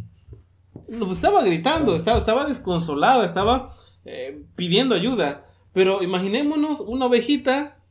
Estaba 1.12 1.44
gritando, 1.44 1.96
estaba, 1.96 2.18
estaba 2.18 2.46
desconsolado, 2.46 3.24
estaba 3.24 3.74
eh, 4.06 4.44
pidiendo 4.56 4.96
ayuda. 4.96 5.48
Pero 5.74 6.04
imaginémonos 6.04 6.82
una 6.82 7.06
ovejita 7.06 7.84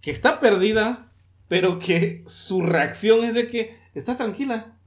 que 0.00 0.10
está 0.10 0.40
perdida, 0.40 1.12
pero 1.48 1.78
que 1.78 2.22
su 2.26 2.62
reacción 2.62 3.24
es 3.24 3.34
de 3.34 3.46
que 3.46 3.76
está 3.94 4.16
tranquila. 4.16 4.78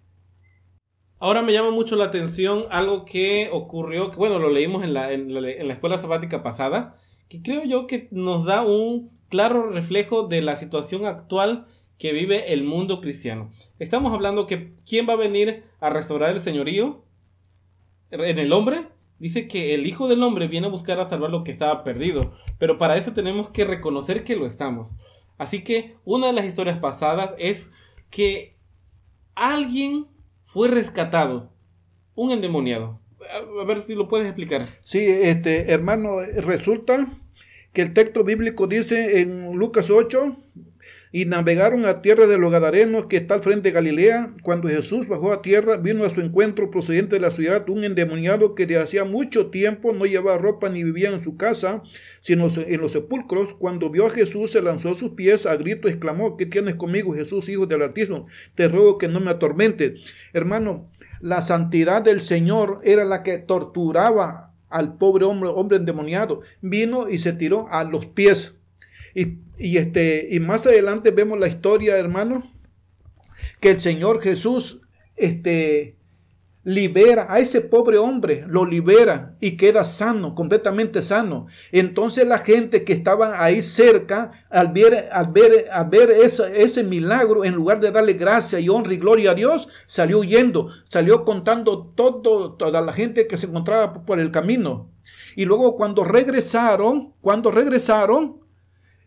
Ahora 1.20 1.42
me 1.42 1.54
llama 1.54 1.72
mucho 1.72 1.96
la 1.96 2.06
atención 2.06 2.66
algo 2.70 3.06
que 3.06 3.50
ocurrió, 3.52 4.12
que 4.12 4.18
bueno, 4.18 4.40
lo 4.40 4.50
leímos 4.50 4.84
en 4.84 4.94
la, 4.94 5.12
en 5.12 5.34
la 5.34 5.74
escuela 5.74 5.98
sabática 5.98 6.44
pasada, 6.44 6.98
que 7.30 7.42
creo 7.42 7.64
yo 7.64 7.88
que 7.88 8.10
nos 8.12 8.46
da 8.46 8.62
un 8.62 9.10
claro 9.30 9.70
reflejo 9.70 10.28
de 10.28 10.42
la 10.42 10.56
situación 10.56 11.06
actual 11.06 11.66
que 11.98 12.12
vive 12.12 12.54
el 12.54 12.64
mundo 12.64 13.02
cristiano. 13.02 13.50
Estamos 13.80 14.14
hablando 14.14 14.46
que 14.46 14.76
quién 14.88 15.08
va 15.08 15.14
a 15.14 15.18
venir 15.18 15.64
a 15.80 15.90
restaurar 15.90 16.32
el 16.32 16.40
señorío 16.40 17.03
en 18.14 18.38
el 18.38 18.54
hombre. 18.54 18.88
Dice 19.20 19.48
que 19.48 19.74
el 19.74 19.86
Hijo 19.86 20.08
del 20.08 20.22
Hombre 20.22 20.48
viene 20.48 20.68
a 20.68 20.72
buscar 20.72 21.00
a 21.00 21.08
salvar 21.08 21.30
lo 21.30 21.44
que 21.44 21.52
estaba 21.52 21.84
perdido, 21.84 22.34
pero 22.60 22.78
para 22.78 22.98
eso 22.98 23.14
tenemos 23.14 23.50
que 23.50 23.64
reconocer 23.64 24.24
que 24.24 24.36
lo 24.36 24.46
estamos. 24.46 24.96
Así 25.38 25.64
que 25.64 25.96
una 26.04 26.28
de 26.28 26.34
las 26.34 26.46
historias 26.46 26.78
pasadas 26.78 27.34
es 27.38 27.72
que 28.10 28.56
alguien 29.36 30.08
fue 30.44 30.68
rescatado, 30.68 31.52
un 32.16 32.32
endemoniado. 32.32 33.00
A 33.62 33.66
ver 33.66 33.82
si 33.82 33.96
lo 33.96 34.10
puedes 34.10 34.28
explicar. 34.28 34.66
Sí, 34.84 35.00
este 35.00 35.72
hermano, 35.72 36.10
resulta 36.38 37.08
que 37.72 37.82
el 37.82 37.94
texto 37.94 38.24
bíblico 38.24 38.68
dice 38.68 39.22
en 39.22 39.54
Lucas 39.54 39.90
8, 39.90 40.36
y 41.16 41.26
navegaron 41.26 41.86
a 41.86 42.02
tierra 42.02 42.26
de 42.26 42.40
los 42.40 42.52
Gadarenos 42.52 43.06
que 43.06 43.18
está 43.18 43.36
al 43.36 43.42
frente 43.42 43.70
de 43.70 43.76
Galilea. 43.76 44.34
Cuando 44.42 44.68
Jesús 44.68 45.08
bajó 45.08 45.32
a 45.32 45.44
tierra, 45.44 45.78
vino 45.78 46.04
a 46.04 46.10
su 46.10 46.22
encuentro 46.22 46.72
procedente 46.72 47.16
de 47.16 47.22
la 47.22 47.30
ciudad 47.30 47.70
un 47.70 47.84
endemoniado 47.84 48.56
que 48.56 48.66
de 48.66 48.80
hacía 48.80 49.06
mucho 49.06 49.52
tiempo 49.52 49.94
no 49.94 50.06
llevaba 50.06 50.40
ropa 50.40 50.70
ni 50.70 50.84
vivía 50.84 51.12
en 51.12 51.22
su 51.22 51.38
casa, 51.38 51.84
sino 52.20 52.48
en 52.58 52.82
los 52.82 52.94
sepulcros. 52.94 53.54
Cuando 53.54 53.92
vio 53.92 54.08
a 54.08 54.10
Jesús, 54.10 54.52
se 54.52 54.64
lanzó 54.64 54.90
a 54.90 54.96
sus 54.96 55.12
pies, 55.12 55.46
a 55.46 55.56
grito 55.56 55.88
exclamó, 55.88 56.36
¿qué 56.36 56.48
tienes 56.48 56.74
conmigo, 56.74 57.14
Jesús, 57.14 57.48
hijo 57.48 57.68
del 57.68 57.84
Altísimo? 57.84 58.26
Te 58.56 58.68
ruego 58.68 58.98
que 58.98 59.08
no 59.08 59.20
me 59.20 59.30
atormentes. 59.30 60.30
Hermano, 60.34 60.90
la 61.22 61.44
santidad 61.44 62.02
del 62.02 62.22
Señor 62.22 62.80
era 62.84 63.06
la 63.06 63.22
que 63.22 63.38
torturaba 63.38 64.56
al 64.68 64.98
pobre 64.98 65.26
hombre, 65.26 65.52
hombre 65.54 65.78
endemoniado. 65.78 66.42
Vino 66.62 67.08
y 67.08 67.20
se 67.20 67.34
tiró 67.34 67.68
a 67.70 67.84
los 67.84 68.08
pies 68.08 68.56
y, 69.14 69.78
este, 69.78 70.28
y 70.32 70.40
más 70.40 70.66
adelante 70.66 71.12
vemos 71.12 71.40
la 71.40 71.48
historia, 71.48 71.98
hermano, 71.98 72.44
que 73.60 73.72
el 73.72 73.80
Señor 73.80 74.22
Jesús 74.22 74.82
este, 75.18 75.98
libera 76.64 77.28
a 77.30 77.40
ese 77.40 77.62
pobre 77.62 77.98
hombre, 77.98 78.46
lo 78.48 78.66
libera 78.66 79.36
y 79.40 79.58
queda 79.58 79.84
sano, 79.84 80.34
completamente 80.34 81.02
sano. 81.02 81.48
Entonces 81.72 82.26
la 82.26 82.40
gente 82.40 82.84
que 82.84 82.94
estaba 82.94 83.44
ahí 83.44 83.62
cerca, 83.62 84.32
al 84.50 84.72
ver, 84.72 85.10
al 85.12 85.32
ver, 85.32 85.68
al 85.72 85.90
ver 85.90 86.10
ese, 86.10 86.64
ese 86.64 86.84
milagro, 86.84 87.44
en 87.44 87.54
lugar 87.54 87.80
de 87.80 87.92
darle 87.92 88.14
gracia 88.14 88.60
y 88.60 88.70
honra 88.70 88.94
y 88.94 88.98
gloria 88.98 89.32
a 89.32 89.36
Dios, 89.36 89.68
salió 89.86 90.20
huyendo, 90.20 90.70
salió 90.86 91.26
contando 91.26 91.92
todo, 91.96 92.54
toda 92.54 92.82
la 92.82 92.94
gente 92.94 93.28
que 93.28 93.38
se 93.38 93.48
encontraba 93.48 94.06
por 94.06 94.20
el 94.20 94.32
camino. 94.32 94.90
Y 95.36 95.46
luego 95.46 95.76
cuando 95.76 96.04
regresaron, 96.04 97.14
cuando 97.22 97.52
regresaron, 97.52 98.43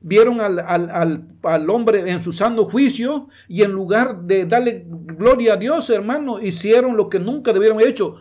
vieron 0.06 0.40
al, 0.40 1.68
hombre 1.68 2.12
en 2.12 2.22
su 2.22 2.32
sano 2.32 2.64
juicio 2.64 3.28
y 3.48 3.62
en 3.62 3.72
lugar 3.72 4.22
de 4.22 4.46
darle 4.46 4.86
gloria 4.86 5.54
a 5.54 5.56
Dios, 5.56 5.90
hermano, 5.90 6.40
hicieron 6.40 6.96
lo 6.96 7.10
que 7.10 7.18
nunca 7.18 7.52
debieron 7.52 7.78
haber 7.78 7.88
hecho, 7.90 8.14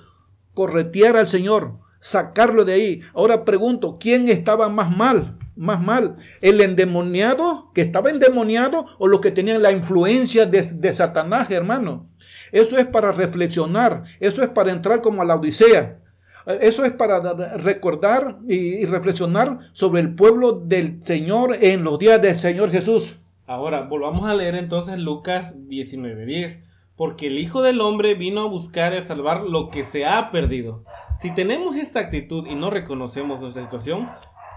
corretear 0.55 1.15
al 1.15 1.27
Señor, 1.27 1.77
sacarlo 1.99 2.65
de 2.65 2.73
ahí. 2.73 3.01
Ahora 3.13 3.45
pregunto, 3.45 3.97
¿quién 3.99 4.29
estaba 4.29 4.67
más 4.67 4.89
mal? 4.89 5.37
Más 5.55 5.79
mal, 5.79 6.15
el 6.41 6.59
endemoniado 6.59 7.71
que 7.73 7.81
estaba 7.81 8.09
endemoniado 8.09 8.83
o 8.97 9.07
los 9.07 9.21
que 9.21 9.31
tenían 9.31 9.61
la 9.61 9.71
influencia 9.71 10.47
de, 10.47 10.61
de 10.61 10.93
Satanás, 10.93 11.51
hermano. 11.51 12.09
Eso 12.51 12.77
es 12.77 12.85
para 12.85 13.11
reflexionar, 13.11 14.03
eso 14.19 14.41
es 14.41 14.49
para 14.49 14.71
entrar 14.71 15.01
como 15.01 15.21
a 15.21 15.25
la 15.25 15.35
Odisea. 15.35 16.01
Eso 16.45 16.85
es 16.85 16.91
para 16.91 17.19
recordar 17.57 18.37
y 18.47 18.85
reflexionar 18.85 19.59
sobre 19.71 20.01
el 20.01 20.13
pueblo 20.13 20.51
del 20.51 21.01
Señor 21.01 21.57
en 21.59 21.83
los 21.83 21.97
días 21.97 22.21
del 22.21 22.35
Señor 22.35 22.71
Jesús. 22.71 23.17
Ahora, 23.47 23.81
volvamos 23.81 24.29
a 24.29 24.35
leer 24.35 24.55
entonces 24.55 24.99
Lucas 24.99 25.55
19:10. 25.67 26.63
Porque 26.95 27.27
el 27.27 27.39
Hijo 27.39 27.61
del 27.61 27.81
Hombre 27.81 28.13
vino 28.13 28.41
a 28.41 28.49
buscar 28.49 28.93
y 28.93 28.97
a 28.97 29.01
salvar 29.01 29.43
lo 29.43 29.69
que 29.69 29.83
se 29.83 30.05
ha 30.05 30.31
perdido. 30.31 30.85
Si 31.19 31.33
tenemos 31.33 31.75
esta 31.75 31.99
actitud 31.99 32.47
y 32.47 32.55
no 32.55 32.69
reconocemos 32.69 33.41
nuestra 33.41 33.63
situación, 33.63 34.07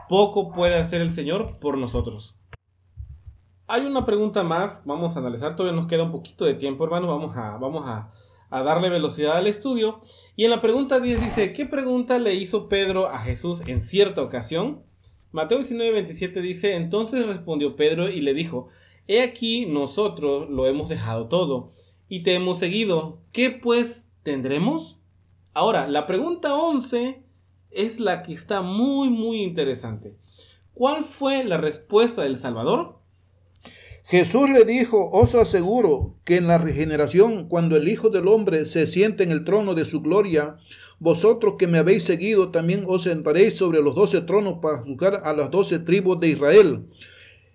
poco 0.09 0.53
puede 0.53 0.77
hacer 0.77 1.01
el 1.01 1.11
Señor 1.11 1.59
por 1.59 1.79
nosotros. 1.79 2.37
Hay 3.67 3.85
una 3.87 4.07
pregunta 4.07 4.45
más, 4.45 4.83
vamos 4.85 5.17
a 5.17 5.19
analizar, 5.19 5.57
todavía 5.57 5.77
nos 5.77 5.89
queda 5.89 6.05
un 6.05 6.13
poquito 6.13 6.45
de 6.45 6.55
tiempo, 6.55 6.85
hermano, 6.85 7.09
vamos 7.09 7.37
a, 7.37 7.59
vamos 7.59 7.85
a 7.87 8.13
a 8.51 8.63
darle 8.63 8.89
velocidad 8.89 9.37
al 9.37 9.47
estudio. 9.47 10.01
Y 10.39 10.45
en 10.45 10.53
la 10.53 10.61
pregunta 10.63 11.01
10 11.01 11.21
dice, 11.21 11.53
¿qué 11.53 11.67
pregunta 11.67 12.21
le 12.21 12.33
hizo 12.33 12.69
Pedro 12.69 13.09
a 13.09 13.19
Jesús 13.19 13.67
en 13.67 13.81
cierta 13.81 14.23
ocasión? 14.23 14.85
Mateo 15.33 15.59
19, 15.59 15.91
27 15.91 16.41
dice, 16.41 16.77
entonces 16.77 17.27
respondió 17.27 17.75
Pedro 17.75 18.09
y 18.09 18.21
le 18.21 18.35
dijo, 18.35 18.69
He 19.09 19.21
aquí 19.21 19.67
nosotros 19.67 20.49
lo 20.49 20.69
hemos 20.69 20.89
dejado 20.89 21.27
todo 21.27 21.71
y 22.09 22.23
te 22.23 22.35
hemos 22.35 22.57
seguido. 22.61 23.21
¿Qué 23.33 23.51
pues 23.51 24.11
tendremos? 24.23 25.01
Ahora, 25.55 25.89
la 25.89 26.07
pregunta 26.07 26.55
11 26.55 27.21
es 27.73 27.99
la 27.99 28.23
que 28.23 28.33
está 28.33 28.63
muy 28.63 29.09
muy 29.09 29.43
interesante. 29.43 30.15
¿Cuál 30.73 31.03
fue 31.03 31.43
la 31.43 31.57
respuesta 31.57 32.23
del 32.23 32.37
Salvador? 32.37 32.98
Jesús 34.11 34.49
le 34.49 34.65
dijo, 34.65 35.11
os 35.11 35.35
aseguro 35.35 36.17
que 36.25 36.37
en 36.37 36.47
la 36.47 36.57
regeneración, 36.57 37.47
cuando 37.47 37.77
el 37.77 37.89
Hijo 37.89 38.09
del 38.09 38.27
Hombre 38.27 38.65
se 38.65 38.87
siente 38.87 39.23
en 39.23 39.31
el 39.31 39.45
trono 39.45 39.75
de 39.75 39.85
su 39.85 40.01
gloria, 40.01 40.57
vosotros 40.99 41.57
que 41.59 41.67
me 41.67 41.77
habéis 41.77 42.05
seguido 42.05 42.51
también 42.51 42.85
os 42.87 43.03
sentaréis 43.03 43.59
sobre 43.59 43.83
los 43.83 43.95
doce 43.95 44.23
tronos 44.23 44.61
para 44.63 44.79
juzgar 44.79 45.21
a 45.25 45.35
las 45.35 45.51
doce 45.51 45.79
tribus 45.79 46.19
de 46.21 46.29
Israel. 46.29 46.87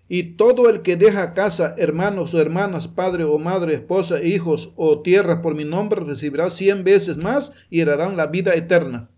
Y 0.07 0.35
todo 0.35 0.69
el 0.69 0.83
que 0.83 0.95
deja 0.95 1.33
casa, 1.33 1.73
hermanos 1.79 2.35
o 2.35 2.39
hermanas, 2.39 2.87
padre 2.87 3.23
o 3.23 3.39
madre, 3.39 3.73
esposa, 3.73 4.21
hijos 4.21 4.73
o 4.75 5.01
tierra 5.01 5.41
por 5.41 5.55
mi 5.55 5.65
nombre, 5.65 6.01
recibirá 6.01 6.51
cien 6.51 6.83
veces 6.83 7.17
más 7.17 7.65
y 7.71 7.81
heredarán 7.81 8.15
la 8.15 8.27
vida 8.27 8.53
eterna. 8.53 9.09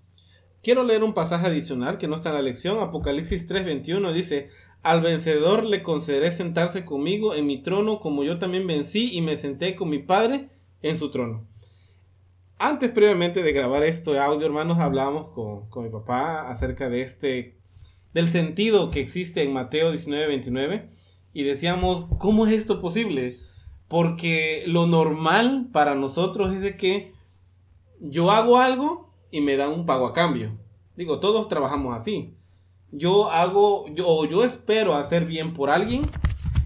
Quiero 0.63 0.85
leer 0.85 1.03
un 1.03 1.13
pasaje 1.13 1.47
adicional 1.47 1.97
que 1.97 2.07
no 2.07 2.15
está 2.15 2.29
en 2.29 2.35
la 2.35 2.41
lección. 2.41 2.79
Apocalipsis 2.79 3.45
3:21 3.47 4.13
dice, 4.13 4.49
al 4.85 5.01
vencedor 5.01 5.63
le 5.63 5.81
concederé 5.81 6.29
sentarse 6.29 6.85
conmigo 6.85 7.33
en 7.33 7.47
mi 7.47 7.57
trono 7.57 7.99
como 7.99 8.23
yo 8.23 8.37
también 8.37 8.67
vencí 8.67 9.17
y 9.17 9.21
me 9.21 9.35
senté 9.35 9.75
con 9.75 9.89
mi 9.89 9.97
Padre 9.97 10.49
en 10.83 10.95
su 10.95 11.09
trono. 11.09 11.47
Antes 12.59 12.91
previamente 12.91 13.41
de 13.41 13.51
grabar 13.51 13.81
esto 13.81 14.21
audio, 14.21 14.45
hermanos, 14.45 14.77
hablábamos 14.77 15.29
con, 15.29 15.67
con 15.71 15.85
mi 15.85 15.89
papá 15.89 16.51
acerca 16.51 16.87
de 16.87 17.01
este 17.01 17.57
del 18.13 18.27
sentido 18.27 18.91
que 18.91 18.99
existe 18.99 19.41
en 19.41 19.53
Mateo 19.53 19.89
19, 19.89 20.27
29 20.27 20.87
y 21.33 21.41
decíamos, 21.41 22.05
¿cómo 22.19 22.45
es 22.45 22.53
esto 22.53 22.79
posible? 22.79 23.39
Porque 23.87 24.65
lo 24.67 24.85
normal 24.85 25.67
para 25.73 25.95
nosotros 25.95 26.53
es 26.53 26.61
de 26.61 26.77
que 26.77 27.11
yo 27.99 28.29
hago 28.29 28.59
algo 28.59 29.11
y 29.31 29.41
me 29.41 29.57
dan 29.57 29.71
un 29.71 29.87
pago 29.87 30.05
a 30.05 30.13
cambio. 30.13 30.55
Digo, 30.95 31.19
todos 31.19 31.49
trabajamos 31.49 31.95
así. 31.95 32.35
Yo 32.91 33.31
hago, 33.31 33.87
yo, 33.93 34.25
yo 34.25 34.43
espero 34.43 34.95
hacer 34.95 35.25
bien 35.25 35.53
por 35.53 35.69
alguien 35.69 36.01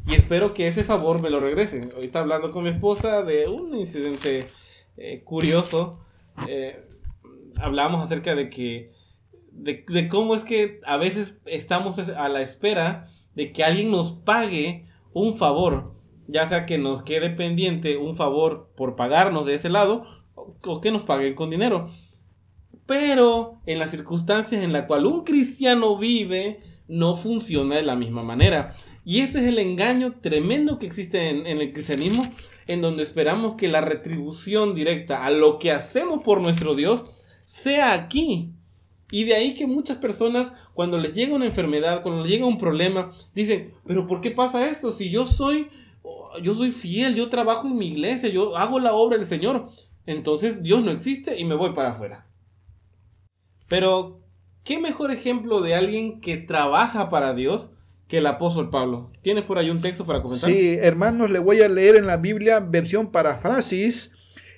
y 0.05 0.15
espero 0.15 0.53
que 0.53 0.67
ese 0.67 0.83
favor 0.83 1.21
me 1.21 1.29
lo 1.29 1.39
regrese. 1.39 1.81
Ahorita 1.95 2.19
hablando 2.19 2.51
con 2.51 2.63
mi 2.63 2.69
esposa 2.69 3.23
de 3.23 3.47
un 3.47 3.75
incidente 3.75 4.45
eh, 4.97 5.23
curioso, 5.23 5.91
eh, 6.47 6.83
hablamos 7.61 8.03
acerca 8.03 8.35
de 8.35 8.49
que 8.49 8.91
de, 9.51 10.07
cómo 10.09 10.35
es 10.35 10.43
que 10.43 10.79
a 10.85 10.97
veces 10.97 11.39
estamos 11.45 11.99
a 11.99 12.29
la 12.29 12.41
espera 12.41 13.05
de 13.35 13.51
que 13.51 13.63
alguien 13.63 13.91
nos 13.91 14.13
pague 14.13 14.87
un 15.13 15.35
favor, 15.35 15.93
ya 16.27 16.45
sea 16.45 16.65
que 16.65 16.77
nos 16.77 17.01
quede 17.01 17.29
pendiente 17.29 17.97
un 17.97 18.15
favor 18.15 18.71
por 18.75 18.95
pagarnos 18.95 19.45
de 19.45 19.55
ese 19.55 19.69
lado 19.69 20.05
o 20.35 20.81
que 20.81 20.91
nos 20.91 21.03
paguen 21.03 21.35
con 21.35 21.49
dinero. 21.49 21.87
Pero 22.89 23.61
en 23.67 23.77
las 23.77 23.91
circunstancias 23.91 24.63
en 24.63 24.73
la 24.73 24.87
cual 24.87 25.05
un 25.05 25.23
cristiano 25.23 25.95
vive, 25.99 26.59
no 26.87 27.15
funciona 27.15 27.75
de 27.75 27.83
la 27.83 27.95
misma 27.95 28.23
manera. 28.23 28.75
Y 29.05 29.19
ese 29.19 29.41
es 29.41 29.45
el 29.45 29.59
engaño 29.59 30.15
tremendo 30.21 30.79
que 30.79 30.87
existe 30.87 31.29
en, 31.29 31.45
en 31.45 31.61
el 31.61 31.71
cristianismo, 31.71 32.25
en 32.65 32.81
donde 32.81 33.03
esperamos 33.03 33.53
que 33.53 33.67
la 33.67 33.81
retribución 33.81 34.73
directa 34.73 35.23
a 35.23 35.29
lo 35.29 35.59
que 35.59 35.71
hacemos 35.71 36.23
por 36.23 36.41
nuestro 36.41 36.73
Dios 36.73 37.05
sea 37.45 37.93
aquí, 37.93 38.55
y 39.11 39.25
de 39.25 39.35
ahí 39.35 39.53
que 39.53 39.67
muchas 39.67 39.97
personas, 39.97 40.51
cuando 40.73 40.97
les 40.97 41.13
llega 41.13 41.35
una 41.35 41.45
enfermedad, 41.45 42.01
cuando 42.01 42.23
les 42.23 42.31
llega 42.31 42.47
un 42.47 42.57
problema, 42.57 43.11
dicen, 43.35 43.71
pero 43.85 44.07
¿por 44.07 44.19
qué 44.19 44.31
pasa 44.31 44.67
eso? 44.67 44.91
Si 44.91 45.11
yo 45.11 45.27
soy, 45.27 45.69
yo 46.41 46.55
soy 46.55 46.71
fiel, 46.71 47.13
yo 47.13 47.29
trabajo 47.29 47.67
en 47.67 47.77
mi 47.77 47.89
iglesia, 47.89 48.29
yo 48.29 48.57
hago 48.57 48.79
la 48.79 48.93
obra 48.93 49.17
del 49.17 49.27
Señor, 49.27 49.67
entonces 50.07 50.63
Dios 50.63 50.83
no 50.83 50.89
existe 50.89 51.39
y 51.39 51.45
me 51.45 51.53
voy 51.53 51.73
para 51.73 51.89
afuera. 51.89 52.28
Pero, 53.69 54.19
¿qué 54.65 54.79
mejor 54.79 55.11
ejemplo 55.11 55.61
de 55.61 55.75
alguien 55.75 56.19
que 56.19 56.35
trabaja 56.35 57.09
para 57.09 57.33
Dios 57.33 57.75
que 58.09 58.17
el 58.17 58.27
apóstol 58.27 58.69
Pablo? 58.69 59.11
¿Tienes 59.21 59.45
por 59.45 59.57
ahí 59.57 59.69
un 59.69 59.79
texto 59.79 60.05
para 60.05 60.21
comentar? 60.21 60.49
Sí, 60.49 60.77
hermanos, 60.81 61.29
le 61.29 61.39
voy 61.39 61.61
a 61.61 61.69
leer 61.69 61.95
en 61.95 62.07
la 62.07 62.17
Biblia 62.17 62.59
versión 62.59 63.11
parafrasis 63.11 64.11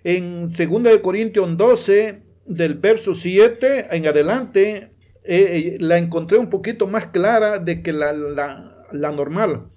en 0.03 0.48
2 0.48 1.00
Corintios 1.00 1.58
12, 1.58 2.24
del 2.46 2.75
verso 2.75 3.13
7 3.13 3.96
en 3.96 4.08
adelante, 4.08 4.91
eh, 5.24 5.75
eh, 5.75 5.77
la 5.80 5.98
encontré 5.98 6.38
un 6.38 6.50
poquito 6.50 6.88
más 6.88 7.08
clara 7.08 7.60
de 7.60 7.84
que 7.84 7.93
la, 7.93 8.13
la, 8.13 9.12
normal. 9.12 9.67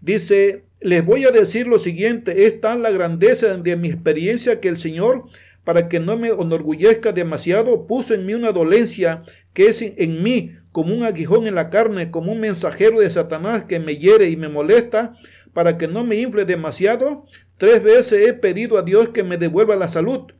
Dice, 0.00 0.64
les 0.80 1.04
voy 1.04 1.24
a 1.24 1.30
decir 1.30 1.66
lo 1.66 1.78
siguiente, 1.78 2.46
es 2.46 2.60
tan 2.60 2.82
la 2.82 2.90
grandeza 2.90 3.56
de 3.56 3.76
mi 3.76 3.88
experiencia 3.88 4.60
que 4.60 4.68
el 4.68 4.78
Señor, 4.78 5.24
para 5.68 5.86
que 5.86 6.00
no 6.00 6.16
me 6.16 6.28
enorgullezca 6.28 7.12
demasiado, 7.12 7.86
puso 7.86 8.14
en 8.14 8.24
mí 8.24 8.32
una 8.32 8.52
dolencia 8.52 9.22
que 9.52 9.66
es 9.66 9.82
en 9.82 10.22
mí 10.22 10.56
como 10.72 10.94
un 10.94 11.02
aguijón 11.02 11.46
en 11.46 11.56
la 11.56 11.68
carne, 11.68 12.10
como 12.10 12.32
un 12.32 12.40
mensajero 12.40 13.00
de 13.00 13.10
Satanás 13.10 13.64
que 13.64 13.78
me 13.78 13.96
hiere 13.96 14.30
y 14.30 14.36
me 14.38 14.48
molesta, 14.48 15.14
para 15.52 15.76
que 15.76 15.86
no 15.86 16.04
me 16.04 16.16
infle 16.16 16.46
demasiado. 16.46 17.26
Tres 17.58 17.82
veces 17.82 18.26
he 18.26 18.32
pedido 18.32 18.78
a 18.78 18.82
Dios 18.82 19.10
que 19.10 19.22
me 19.22 19.36
devuelva 19.36 19.76
la 19.76 19.88
salud 19.88 20.32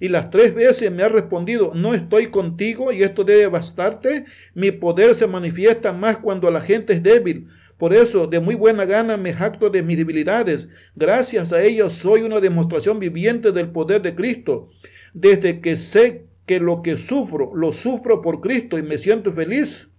y 0.00 0.08
las 0.08 0.30
tres 0.30 0.54
veces 0.54 0.92
me 0.92 1.02
ha 1.02 1.08
respondido, 1.08 1.72
no 1.74 1.94
estoy 1.94 2.26
contigo 2.26 2.92
y 2.92 3.04
esto 3.04 3.24
debe 3.24 3.46
bastarte. 3.46 4.26
Mi 4.52 4.70
poder 4.70 5.14
se 5.14 5.26
manifiesta 5.26 5.94
más 5.94 6.18
cuando 6.18 6.50
la 6.50 6.60
gente 6.60 6.92
es 6.92 7.02
débil. 7.02 7.48
Por 7.78 7.92
eso, 7.92 8.26
de 8.26 8.40
muy 8.40 8.54
buena 8.54 8.84
gana 8.84 9.16
me 9.16 9.32
jacto 9.32 9.70
de 9.70 9.82
mis 9.82 9.96
debilidades. 9.96 10.68
Gracias 10.94 11.52
a 11.52 11.62
ellos 11.62 11.92
soy 11.92 12.22
una 12.22 12.40
demostración 12.40 12.98
viviente 12.98 13.52
del 13.52 13.70
poder 13.70 14.02
de 14.02 14.14
Cristo. 14.14 14.68
Desde 15.12 15.60
que 15.60 15.76
sé 15.76 16.26
que 16.46 16.60
lo 16.60 16.82
que 16.82 16.96
sufro, 16.96 17.54
lo 17.54 17.72
sufro 17.72 18.20
por 18.20 18.40
Cristo 18.40 18.78
y 18.78 18.82
me 18.82 18.98
siento 18.98 19.32
feliz, 19.32 19.94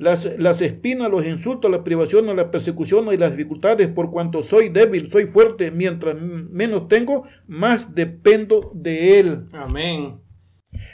las, 0.00 0.62
espinas, 0.62 1.10
los 1.10 1.26
insultos, 1.26 1.70
la 1.70 1.84
privación, 1.84 2.34
la 2.34 2.50
persecución 2.50 3.12
y 3.12 3.18
las 3.18 3.32
dificultades, 3.32 3.88
por 3.88 4.10
cuanto 4.10 4.42
soy 4.42 4.70
débil, 4.70 5.10
soy 5.10 5.26
fuerte, 5.26 5.70
mientras 5.70 6.16
menos 6.18 6.88
tengo, 6.88 7.24
más 7.46 7.94
dependo 7.94 8.72
de 8.74 9.20
Él. 9.20 9.40
Amén. 9.52 10.18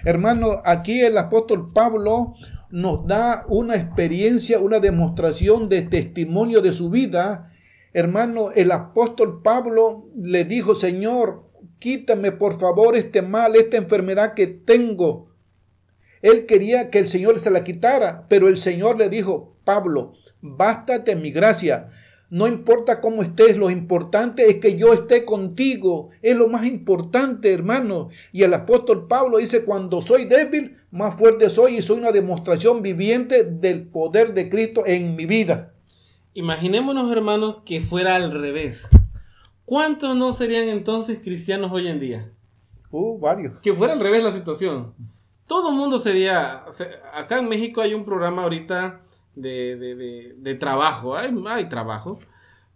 Hermano, 0.05 0.49
aquí 0.65 1.03
el 1.03 1.17
apóstol 1.19 1.73
Pablo 1.73 2.35
nos 2.71 3.07
da 3.07 3.45
una 3.49 3.77
experiencia, 3.77 4.59
una 4.59 4.81
demostración 4.81 5.69
de 5.69 5.83
testimonio 5.83 6.61
de 6.61 6.73
su 6.73 6.91
vida. 6.91 7.53
Hermano, 7.93 8.51
el 8.55 8.73
apóstol 8.73 9.43
Pablo 9.43 10.09
le 10.17 10.45
dijo, 10.45 10.75
Señor, 10.75 11.45
quítame 11.79 12.33
por 12.33 12.59
favor 12.59 12.97
este 12.97 13.23
mal, 13.23 13.57
esta 13.57 13.77
enfermedad 13.77 14.35
que 14.35 14.47
tengo. 14.47 15.35
Él 16.23 16.47
quería 16.47 16.91
que 16.91 16.99
el 16.99 17.07
Señor 17.07 17.39
se 17.41 17.51
la 17.51 17.65
quitara, 17.65 18.27
pero 18.29 18.49
el 18.49 18.59
Señor 18.59 18.99
le 18.99 19.09
dijo, 19.09 19.57
Pablo, 19.65 20.15
bástate 20.41 21.15
mi 21.17 21.31
gracia. 21.31 21.89
No 22.29 22.49
importa 22.49 23.01
cómo 23.01 23.23
estés, 23.23 23.57
lo 23.57 23.71
importante 23.71 24.47
es 24.49 24.57
que 24.57 24.77
yo 24.77 24.93
esté 24.93 25.25
contigo. 25.25 26.11
Es 26.23 26.37
lo 26.37 26.49
más 26.49 26.67
importante, 26.67 27.53
hermano. 27.53 28.09
Y 28.33 28.43
el 28.43 28.53
apóstol 28.55 29.07
Pablo 29.07 29.39
dice, 29.39 29.65
cuando 29.65 30.01
soy 30.03 30.25
débil, 30.25 30.77
más 30.91 31.15
fuerte 31.15 31.49
soy 31.51 31.77
y 31.77 31.83
soy 31.83 31.99
una 31.99 32.13
demostración 32.13 32.83
viviente 32.83 33.45
del 33.45 33.87
poder 33.87 34.35
de 34.35 34.49
Cristo 34.49 34.83
en 34.87 35.15
mi 35.15 35.27
vida. 35.27 35.73
Imaginémonos, 36.35 37.11
hermanos, 37.13 37.63
que 37.65 37.81
fuera 37.81 38.17
al 38.17 38.33
revés. 38.33 38.89
¿Cuántos 39.65 40.17
no 40.17 40.33
serían 40.33 40.69
entonces 40.69 41.21
cristianos 41.23 41.71
hoy 41.73 41.89
en 41.89 42.01
día? 42.01 42.33
Uh, 42.91 43.19
varios. 43.19 43.61
Que 43.61 43.73
fuera 43.73 43.93
al 43.93 44.01
revés 44.01 44.23
la 44.23 44.33
situación 44.33 44.95
todo 45.47 45.71
el 45.71 45.77
mundo 45.77 45.99
sería, 45.99 46.65
acá 47.13 47.39
en 47.39 47.49
México 47.49 47.81
hay 47.81 47.95
un 47.95 48.05
programa 48.05 48.43
ahorita 48.43 49.01
de, 49.37 49.77
de, 49.77 50.35
de, 50.37 50.55
trabajo, 50.57 51.15
hay, 51.15 51.33
hay, 51.47 51.69
trabajo, 51.69 52.19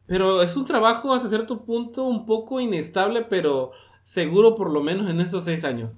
pero 0.07 0.42
es 0.42 0.57
un 0.57 0.66
trabajo 0.66 1.12
hasta 1.12 1.29
cierto 1.29 1.64
punto 1.64 2.05
un 2.05 2.27
poco 2.27 2.61
inestable, 2.61 3.23
pero 3.23 3.73
seguro 4.03 4.55
por 4.55 4.70
lo 4.70 4.83
menos 4.83 5.11
en 5.11 5.20
estos 5.20 5.44
seis 5.44 5.64
años. 5.64 5.96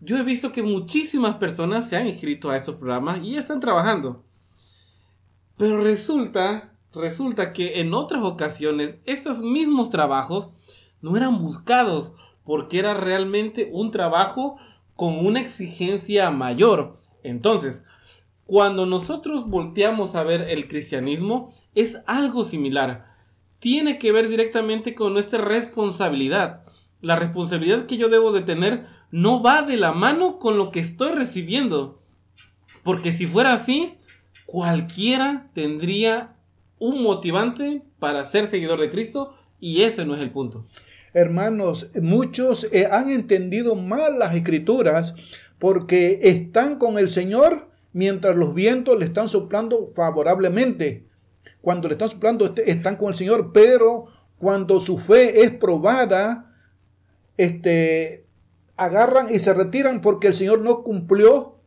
Yo 0.00 0.18
he 0.18 0.24
visto 0.24 0.50
que 0.50 0.64
muchísimas 0.64 1.36
personas 1.36 1.88
se 1.88 1.96
han 1.96 2.08
inscrito 2.08 2.50
a 2.50 2.56
estos 2.56 2.74
programas 2.74 3.22
y 3.22 3.36
están 3.36 3.60
trabajando. 3.60 4.24
Pero 5.56 5.80
resulta, 5.80 6.74
resulta 6.92 7.52
que 7.52 7.80
en 7.80 7.94
otras 7.94 8.24
ocasiones 8.24 8.96
estos 9.04 9.40
mismos 9.40 9.90
trabajos 9.90 10.50
no 11.00 11.16
eran 11.16 11.38
buscados 11.38 12.14
porque 12.44 12.80
era 12.80 12.94
realmente 12.94 13.70
un 13.72 13.92
trabajo 13.92 14.56
con 14.96 15.24
una 15.24 15.40
exigencia 15.40 16.30
mayor. 16.30 16.96
Entonces, 17.22 17.84
cuando 18.46 18.86
nosotros 18.86 19.48
volteamos 19.48 20.14
a 20.14 20.24
ver 20.24 20.42
el 20.42 20.68
cristianismo, 20.68 21.52
es 21.74 21.98
algo 22.06 22.44
similar. 22.44 23.16
Tiene 23.58 23.98
que 23.98 24.12
ver 24.12 24.28
directamente 24.28 24.94
con 24.94 25.12
nuestra 25.12 25.42
responsabilidad. 25.42 26.64
La 27.00 27.16
responsabilidad 27.16 27.86
que 27.86 27.96
yo 27.96 28.08
debo 28.08 28.32
de 28.32 28.42
tener 28.42 28.84
no 29.10 29.42
va 29.42 29.62
de 29.62 29.76
la 29.76 29.92
mano 29.92 30.38
con 30.38 30.58
lo 30.58 30.70
que 30.70 30.80
estoy 30.80 31.12
recibiendo. 31.12 32.02
Porque 32.82 33.12
si 33.12 33.26
fuera 33.26 33.52
así, 33.52 33.94
cualquiera 34.46 35.50
tendría 35.54 36.36
un 36.78 37.02
motivante 37.02 37.82
para 37.98 38.24
ser 38.24 38.46
seguidor 38.46 38.80
de 38.80 38.90
Cristo 38.90 39.34
y 39.60 39.82
ese 39.82 40.04
no 40.04 40.16
es 40.16 40.20
el 40.20 40.32
punto. 40.32 40.66
Hermanos, 41.14 41.90
muchos 42.02 42.72
eh, 42.72 42.88
han 42.90 43.10
entendido 43.10 43.76
mal 43.76 44.18
las 44.18 44.34
escrituras 44.34 45.14
porque 45.58 46.18
están 46.22 46.78
con 46.78 46.98
el 46.98 47.08
Señor 47.08 47.71
mientras 47.92 48.36
los 48.36 48.54
vientos 48.54 48.98
le 48.98 49.04
están 49.04 49.28
soplando 49.28 49.86
favorablemente. 49.86 51.06
cuando 51.60 51.88
le 51.88 51.94
están 51.94 52.08
soplando 52.08 52.46
este, 52.46 52.70
están 52.70 52.96
con 52.96 53.10
el 53.10 53.14
Señor, 53.14 53.52
pero 53.52 54.06
cuando 54.38 54.80
su 54.80 54.98
fe 54.98 55.42
es 55.42 55.50
probada, 55.50 56.52
este, 57.36 58.26
agarran 58.76 59.32
y 59.32 59.38
se 59.38 59.54
retiran 59.54 60.00
porque 60.00 60.28
el 60.28 60.34
Señor 60.34 60.60
no 60.60 60.82
cumplió 60.82 61.58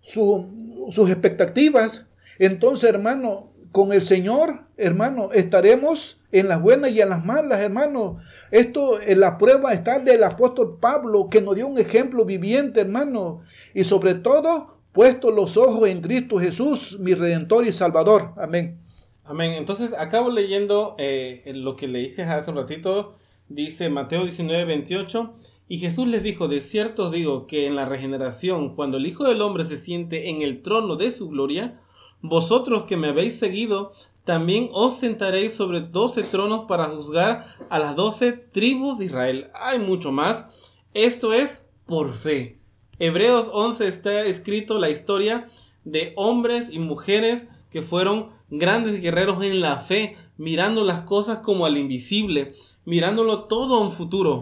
sus 0.00 1.10
expectativas. 1.10 2.08
Entonces, 2.38 2.88
hermano, 2.90 3.50
con 3.72 3.92
el 3.92 4.02
Señor, 4.02 4.66
hermano, 4.76 5.30
estaremos 5.32 6.22
en 6.32 6.48
las 6.48 6.62
buenas 6.62 6.92
y 6.92 7.00
en 7.00 7.10
las 7.10 7.24
malas, 7.24 7.60
hermano. 7.60 8.18
Esto, 8.50 9.00
en 9.00 9.20
la 9.20 9.36
prueba 9.36 9.72
está 9.72 9.98
del 9.98 10.24
apóstol 10.24 10.78
Pablo, 10.80 11.28
que 11.28 11.42
nos 11.42 11.56
dio 11.56 11.66
un 11.66 11.78
ejemplo 11.78 12.24
viviente, 12.24 12.80
hermano. 12.80 13.40
Y 13.74 13.84
sobre 13.84 14.14
todo, 14.14 14.75
puesto 14.96 15.30
los 15.30 15.58
ojos 15.58 15.90
en 15.90 16.00
Cristo 16.00 16.38
Jesús, 16.38 16.98
mi 17.00 17.12
Redentor 17.12 17.66
y 17.66 17.72
Salvador. 17.72 18.32
Amén. 18.38 18.80
Amén. 19.24 19.52
Entonces, 19.52 19.92
acabo 19.92 20.30
leyendo 20.30 20.94
eh, 20.96 21.42
lo 21.54 21.76
que 21.76 21.86
le 21.86 22.00
hice 22.00 22.22
hace 22.22 22.50
un 22.50 22.56
ratito. 22.56 23.14
Dice 23.50 23.90
Mateo 23.90 24.22
19, 24.22 24.64
28. 24.64 25.34
Y 25.68 25.80
Jesús 25.80 26.08
les 26.08 26.22
dijo, 26.22 26.48
de 26.48 26.62
cierto 26.62 27.04
os 27.04 27.12
digo 27.12 27.46
que 27.46 27.66
en 27.66 27.76
la 27.76 27.84
regeneración, 27.84 28.74
cuando 28.74 28.96
el 28.96 29.06
Hijo 29.06 29.24
del 29.24 29.42
Hombre 29.42 29.64
se 29.64 29.76
siente 29.76 30.30
en 30.30 30.40
el 30.40 30.62
trono 30.62 30.96
de 30.96 31.10
su 31.10 31.28
gloria, 31.28 31.78
vosotros 32.22 32.84
que 32.84 32.96
me 32.96 33.08
habéis 33.08 33.38
seguido, 33.38 33.92
también 34.24 34.70
os 34.72 34.96
sentaréis 34.96 35.52
sobre 35.52 35.82
doce 35.82 36.22
tronos 36.22 36.64
para 36.64 36.86
juzgar 36.86 37.44
a 37.68 37.78
las 37.78 37.96
doce 37.96 38.32
tribus 38.32 38.96
de 38.96 39.04
Israel. 39.04 39.50
Hay 39.52 39.78
mucho 39.78 40.10
más. 40.10 40.46
Esto 40.94 41.34
es 41.34 41.68
por 41.84 42.10
fe. 42.10 42.55
Hebreos 42.98 43.50
11 43.52 43.88
está 43.88 44.22
escrito 44.22 44.78
la 44.78 44.88
historia 44.88 45.46
de 45.84 46.14
hombres 46.16 46.70
y 46.72 46.78
mujeres 46.78 47.48
que 47.70 47.82
fueron 47.82 48.30
grandes 48.48 49.02
guerreros 49.02 49.44
en 49.44 49.60
la 49.60 49.76
fe, 49.76 50.16
mirando 50.38 50.82
las 50.82 51.02
cosas 51.02 51.40
como 51.40 51.66
al 51.66 51.76
invisible, 51.76 52.54
mirándolo 52.86 53.44
todo 53.44 53.76
a 53.76 53.82
un 53.82 53.92
futuro. 53.92 54.40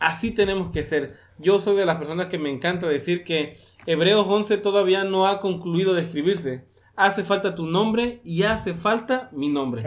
Así 0.00 0.32
tenemos 0.32 0.70
que 0.72 0.82
ser. 0.82 1.16
Yo 1.38 1.60
soy 1.60 1.76
de 1.76 1.86
las 1.86 1.96
personas 1.96 2.26
que 2.26 2.38
me 2.38 2.50
encanta 2.50 2.88
decir 2.88 3.22
que 3.22 3.56
Hebreos 3.86 4.26
11 4.28 4.58
todavía 4.58 5.04
no 5.04 5.28
ha 5.28 5.40
concluido 5.40 5.94
de 5.94 6.02
escribirse. 6.02 6.66
Hace 6.96 7.22
falta 7.22 7.54
tu 7.54 7.66
nombre 7.66 8.20
y 8.24 8.42
hace 8.42 8.74
falta 8.74 9.30
mi 9.32 9.48
nombre. 9.48 9.84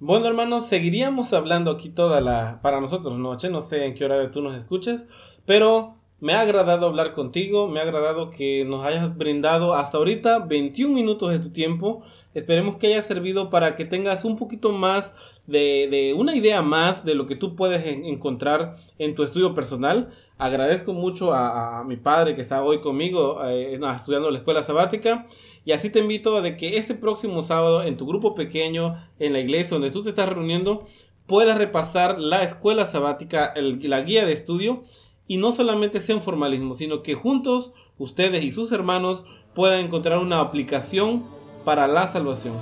Bueno, 0.00 0.26
hermanos, 0.26 0.66
seguiríamos 0.66 1.32
hablando 1.32 1.70
aquí 1.70 1.90
toda 1.90 2.20
la 2.20 2.60
para 2.60 2.80
nosotros 2.80 3.16
noche, 3.18 3.48
no 3.48 3.62
sé 3.62 3.86
en 3.86 3.94
qué 3.94 4.04
horario 4.04 4.32
tú 4.32 4.42
nos 4.42 4.56
escuches, 4.56 5.06
pero 5.46 5.96
me 6.20 6.32
ha 6.32 6.40
agradado 6.40 6.86
hablar 6.86 7.12
contigo, 7.12 7.68
me 7.68 7.80
ha 7.80 7.82
agradado 7.82 8.30
que 8.30 8.64
nos 8.64 8.84
hayas 8.84 9.16
brindado 9.16 9.74
hasta 9.74 9.98
ahorita 9.98 10.46
21 10.46 10.94
minutos 10.94 11.30
de 11.30 11.38
tu 11.38 11.50
tiempo. 11.50 12.02
Esperemos 12.32 12.76
que 12.76 12.86
haya 12.86 13.02
servido 13.02 13.50
para 13.50 13.76
que 13.76 13.84
tengas 13.84 14.24
un 14.24 14.38
poquito 14.38 14.72
más 14.72 15.12
de, 15.46 16.14
una 16.16 16.34
idea 16.34 16.62
más 16.62 17.04
de 17.04 17.14
lo 17.14 17.26
que 17.26 17.36
tú 17.36 17.56
puedes 17.56 17.84
encontrar 17.84 18.76
en 18.98 19.14
tu 19.14 19.22
estudio 19.22 19.54
personal. 19.54 20.08
Agradezco 20.38 20.94
mucho 20.94 21.34
a, 21.34 21.84
mi 21.84 21.96
padre 21.96 22.34
que 22.34 22.40
está 22.40 22.62
hoy 22.62 22.80
conmigo 22.80 23.44
eh, 23.44 23.78
estudiando 23.94 24.30
la 24.30 24.38
escuela 24.38 24.62
sabática. 24.62 25.26
Y 25.64 25.72
así 25.72 25.90
te 25.90 25.98
invito 25.98 26.36
a 26.36 26.40
de 26.40 26.56
que 26.56 26.78
este 26.78 26.94
próximo 26.94 27.42
sábado 27.42 27.82
en 27.82 27.96
tu 27.96 28.06
grupo 28.06 28.34
pequeño, 28.34 28.94
en 29.18 29.32
la 29.32 29.40
iglesia 29.40 29.74
donde 29.74 29.90
tú 29.90 30.02
te 30.02 30.10
estás 30.10 30.28
reuniendo, 30.28 30.86
puedas 31.26 31.58
repasar 31.58 32.18
la 32.18 32.42
escuela 32.42 32.86
sabática, 32.86 33.52
la 33.56 34.00
guía 34.02 34.24
de 34.24 34.32
estudio 34.32 34.82
y 35.26 35.36
no 35.38 35.52
solamente 35.52 36.00
sea 36.00 36.16
un 36.16 36.22
formalismo, 36.22 36.74
sino 36.74 37.02
que 37.02 37.14
juntos 37.14 37.72
ustedes 37.98 38.44
y 38.44 38.52
sus 38.52 38.72
hermanos 38.72 39.24
puedan 39.54 39.84
encontrar 39.84 40.18
una 40.18 40.40
aplicación 40.40 41.26
para 41.64 41.86
la 41.86 42.06
salvación. 42.06 42.56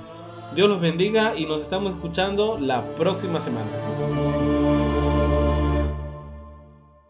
Dios 0.55 0.69
los 0.69 0.81
bendiga 0.81 1.37
y 1.37 1.47
nos 1.47 1.61
estamos 1.61 1.95
escuchando 1.95 2.59
la 2.59 2.95
próxima 2.95 3.41
semana. 3.41 3.71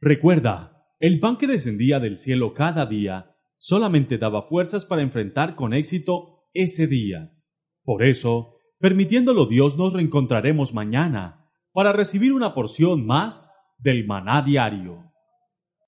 Recuerda, 0.00 0.86
el 1.00 1.20
pan 1.20 1.36
que 1.36 1.46
descendía 1.46 1.98
del 1.98 2.16
cielo 2.16 2.54
cada 2.54 2.86
día 2.86 3.36
solamente 3.58 4.18
daba 4.18 4.42
fuerzas 4.42 4.84
para 4.84 5.02
enfrentar 5.02 5.54
con 5.56 5.74
éxito 5.74 6.48
ese 6.54 6.86
día. 6.86 7.32
Por 7.84 8.04
eso, 8.04 8.54
permitiéndolo 8.78 9.46
Dios, 9.46 9.76
nos 9.76 9.92
reencontraremos 9.92 10.74
mañana 10.74 11.48
para 11.72 11.92
recibir 11.92 12.32
una 12.32 12.54
porción 12.54 13.06
más 13.06 13.50
del 13.78 14.06
maná 14.06 14.42
diario. 14.42 15.12